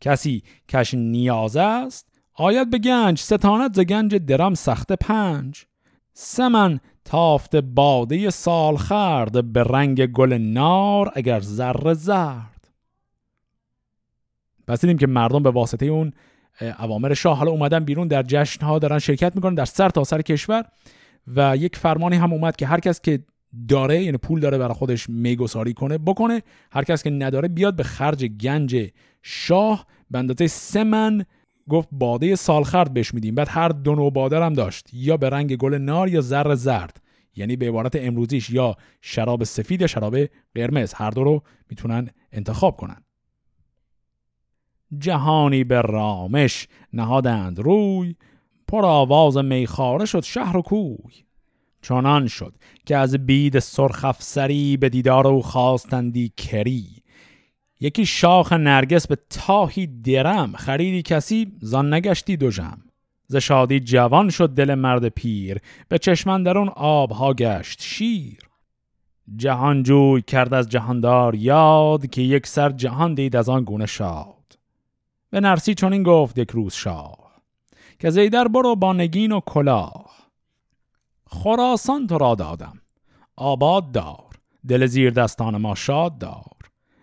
کسی 0.00 0.42
کش 0.68 0.94
نیاز 0.94 1.56
است 1.56 2.08
آید 2.34 2.70
به 2.70 2.78
گنج 2.78 3.18
ستانت 3.18 3.74
ز 3.74 3.80
گنج 3.80 4.14
درم 4.14 4.54
سخت 4.54 4.92
پنج. 4.92 5.64
سمن 6.12 6.80
تافت 7.04 7.56
باده 7.56 8.30
سال 8.30 8.76
خرد 8.76 9.52
به 9.52 9.62
رنگ 9.62 10.06
گل 10.06 10.32
نار 10.32 11.12
اگر 11.14 11.40
زر 11.40 11.94
زرد. 11.94 12.51
پس 14.72 14.80
دیدیم 14.80 14.98
که 14.98 15.06
مردم 15.06 15.42
به 15.42 15.50
واسطه 15.50 15.86
اون 15.86 16.12
اوامر 16.78 17.14
شاه 17.14 17.38
حالا 17.38 17.50
اومدن 17.50 17.84
بیرون 17.84 18.08
در 18.08 18.22
جشن 18.22 18.66
ها 18.66 18.78
دارن 18.78 18.98
شرکت 18.98 19.36
می‌کنن 19.36 19.54
در 19.54 19.64
سر 19.64 19.88
تا 19.88 20.04
سر 20.04 20.22
کشور 20.22 20.64
و 21.36 21.56
یک 21.56 21.76
فرمانی 21.76 22.16
هم 22.16 22.32
اومد 22.32 22.56
که 22.56 22.66
هر 22.66 22.80
کس 22.80 23.00
که 23.00 23.24
داره 23.68 24.02
یعنی 24.02 24.16
پول 24.16 24.40
داره 24.40 24.58
برای 24.58 24.74
خودش 24.74 25.08
میگساری 25.08 25.74
کنه 25.74 25.98
بکنه. 25.98 26.42
هر 26.72 26.84
کس 26.84 27.02
که 27.02 27.10
نداره 27.10 27.48
بیاد 27.48 27.76
به 27.76 27.82
خرج 27.82 28.24
گنج 28.24 28.90
شاه. 29.22 29.86
به 30.10 30.18
اندازه 30.18 30.46
سه 30.46 30.84
من 30.84 31.24
گفت 31.68 31.88
باده 31.92 32.36
سالخرد 32.36 32.94
بهش 32.94 33.14
میدیم. 33.14 33.34
بعد 33.34 33.48
هر 33.50 33.68
دو 33.68 33.94
نوع 33.94 34.12
باده 34.12 34.44
هم 34.44 34.52
داشت. 34.52 34.88
یا 34.92 35.16
به 35.16 35.30
رنگ 35.30 35.56
گل 35.56 35.74
نار 35.74 36.08
یا 36.08 36.20
زر 36.20 36.54
زرد. 36.54 37.02
یعنی 37.36 37.56
به 37.56 37.68
عبارت 37.68 37.96
امروزیش 37.96 38.50
یا 38.50 38.76
شراب 39.00 39.44
سفید 39.44 39.80
یا 39.80 39.86
شراب 39.86 40.16
قرمز. 40.54 40.94
هر 40.94 41.10
دو 41.10 41.24
رو 41.24 41.42
می‌تونن 41.70 42.08
انتخاب 42.32 42.76
کنن. 42.76 42.96
جهانی 44.98 45.64
به 45.64 45.80
رامش 45.80 46.68
نهادند 46.92 47.58
روی 47.58 48.14
پر 48.68 48.84
آواز 48.84 49.36
میخاره 49.36 50.04
شد 50.04 50.22
شهر 50.22 50.56
و 50.56 50.62
کوی. 50.62 51.24
چنان 51.82 52.26
شد 52.28 52.54
که 52.86 52.96
از 52.96 53.26
بید 53.26 53.58
سرخ 53.58 54.04
افسری 54.04 54.76
به 54.76 54.88
دیدار 54.88 55.26
او 55.26 55.42
خواستندی 55.42 56.32
کری. 56.36 56.86
یکی 57.80 58.06
شاخ 58.06 58.52
نرگس 58.52 59.06
به 59.06 59.18
تاهی 59.30 59.86
درم 59.86 60.52
خریدی 60.52 61.02
کسی 61.02 61.52
زان 61.60 61.94
نگشتی 61.94 62.36
دو 62.36 62.50
جم. 62.50 62.78
ز 63.26 63.36
شادی 63.36 63.80
جوان 63.80 64.30
شد 64.30 64.50
دل 64.50 64.74
مرد 64.74 65.08
پیر 65.08 65.58
به 65.88 65.98
چشمن 65.98 66.42
درون 66.42 66.68
آبها 66.68 67.34
گشت 67.34 67.82
شیر. 67.82 68.38
جهانجوی 69.36 70.22
کرد 70.22 70.54
از 70.54 70.68
جهاندار 70.68 71.34
یاد 71.34 72.06
که 72.10 72.22
یک 72.22 72.46
سر 72.46 72.70
جهان 72.70 73.14
دید 73.14 73.36
از 73.36 73.48
آن 73.48 73.64
گونه 73.64 73.86
شاد. 73.86 74.41
به 75.32 75.40
نرسی 75.40 75.74
چون 75.74 75.92
این 75.92 76.02
گفت 76.02 76.38
یک 76.38 76.50
روز 76.50 76.74
شاه 76.74 77.32
که 77.98 78.10
زیدر 78.10 78.48
برو 78.48 78.76
با 78.76 78.92
نگین 78.92 79.32
و 79.32 79.40
کلاه. 79.40 80.10
خراسان 81.26 82.06
تو 82.06 82.18
را 82.18 82.34
دادم. 82.34 82.80
آباد 83.36 83.92
دار. 83.92 84.30
دل 84.68 84.86
زیر 84.86 85.10
دستان 85.10 85.56
ما 85.56 85.74
شاد 85.74 86.18
دار. 86.18 86.56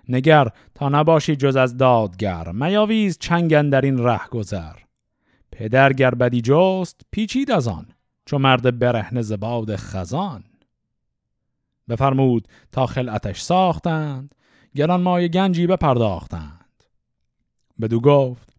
نگر 0.10 0.48
تا 0.76 0.90
نباشی 0.90 1.36
جز 1.36 1.56
از 1.56 1.78
دادگر 1.78 2.52
میاویز 2.52 3.18
چنگن 3.18 3.70
در 3.70 3.82
این 3.82 4.04
ره 4.04 4.28
گذر 4.28 4.76
پدر 5.52 5.94
گر 5.94 6.16
بدی 6.16 6.42
جست 6.42 7.02
پیچید 7.12 7.52
از 7.52 7.68
آن 7.68 7.86
چو 8.26 8.38
مرد 8.38 8.80
برهن 8.80 9.22
زباد 9.22 9.76
خزان. 9.76 10.44
بفرمود 11.90 12.48
تا 12.72 12.86
خلعتش 12.86 13.42
ساختند 13.42 14.36
گران 14.76 15.02
مای 15.02 15.30
گنجی 15.30 15.68
بپرداختند. 15.68 16.59
بدو 17.82 18.00
گفت 18.00 18.56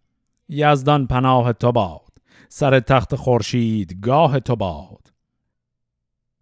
یزدان 0.49 1.07
پناه 1.07 1.53
تو 1.53 1.73
باد 1.73 2.11
سر 2.49 2.81
تخت 2.81 3.15
خورشید 3.15 4.01
گاه 4.03 4.41
تو 4.41 4.57
باد. 4.57 5.13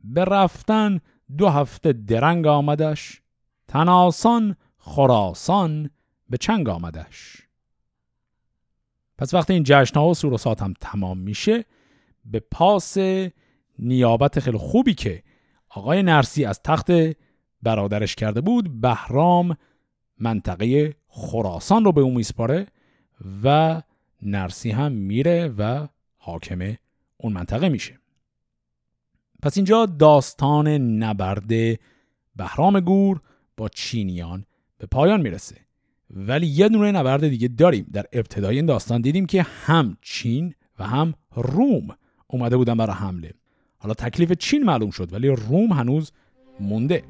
به 0.05 0.25
رفتن 0.25 1.01
دو 1.39 1.49
هفته 1.49 1.93
درنگ 1.93 2.47
آمدش 2.47 3.23
تناسان 3.69 4.57
خراسان 4.79 5.91
به 6.31 6.37
چنگ 6.37 6.69
آمدش. 6.69 7.43
پس 9.19 9.35
وقتی 9.35 9.53
این 9.53 9.63
جشن 9.67 10.01
ها 10.01 10.09
و 10.09 10.15
سروسات 10.15 10.63
هم 10.63 10.75
تمام 10.81 11.19
میشه 11.19 11.65
به 12.25 12.41
پاس 12.41 12.97
نیابت 13.79 14.41
خیلی 14.41 14.59
خوبی 14.59 14.95
که 14.95 15.23
آقای 15.69 16.03
نرسی 16.03 16.45
از 16.45 16.63
تخت 16.63 16.91
برادرش 17.63 18.15
کرده 18.15 18.41
بود 18.41 18.81
بهرام 18.81 19.57
منطقه 20.19 20.95
خراسان 21.19 21.85
رو 21.85 21.93
به 21.93 22.01
اون 22.01 22.15
میسپاره 22.15 22.67
و 23.45 23.83
نرسی 24.23 24.71
هم 24.71 24.93
میره 24.93 25.49
و 25.59 25.87
حاکم 26.17 26.75
اون 27.17 27.33
منطقه 27.33 27.69
میشه. 27.69 27.99
پس 29.43 29.57
اینجا 29.57 29.87
داستان 29.87 30.69
نبرد 31.03 31.79
بهرام 32.37 32.81
گور 32.81 33.21
با 33.57 33.69
چینیان 33.69 34.45
به 34.79 34.87
پایان 34.87 35.21
می‌رسه. 35.21 35.57
ولی 36.11 36.47
یه 36.47 36.69
دونه 36.69 36.93
نبرد 36.93 37.29
دیگه 37.29 37.49
داریم. 37.49 37.87
در 37.93 38.07
ابتدای 38.13 38.57
این 38.57 38.67
داستان 38.67 39.01
دیدیم 39.01 39.27
که 39.27 39.43
هم 39.43 39.97
چین 40.03 40.55
و 40.79 40.87
هم 40.87 41.15
روم 41.35 41.89
اومده 42.27 42.57
بودن 42.57 42.77
برای 42.77 42.97
حمله. 42.97 43.33
حالا 43.79 43.95
تکلیف 43.95 44.33
چین 44.33 44.65
معلوم 44.65 44.91
شد 44.91 45.13
ولی 45.13 45.29
روم 45.29 45.73
هنوز 45.73 46.13
مونده. 46.61 47.03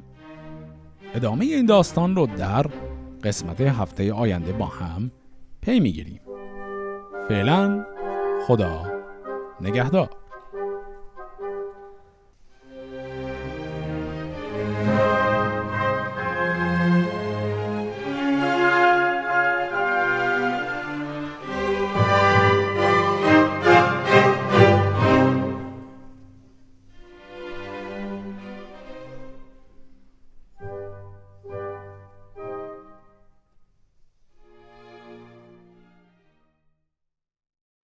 ادامه 1.13 1.45
این 1.45 1.65
داستان 1.65 2.15
رو 2.15 2.27
در 2.27 2.65
قسمت 3.23 3.61
هفته 3.61 4.13
آینده 4.13 4.51
با 4.51 4.65
هم 4.65 5.11
پی 5.61 5.79
می‌گیریم. 5.79 6.19
فعلا 7.29 7.85
خدا 8.47 8.85
نگهدار. 9.61 10.09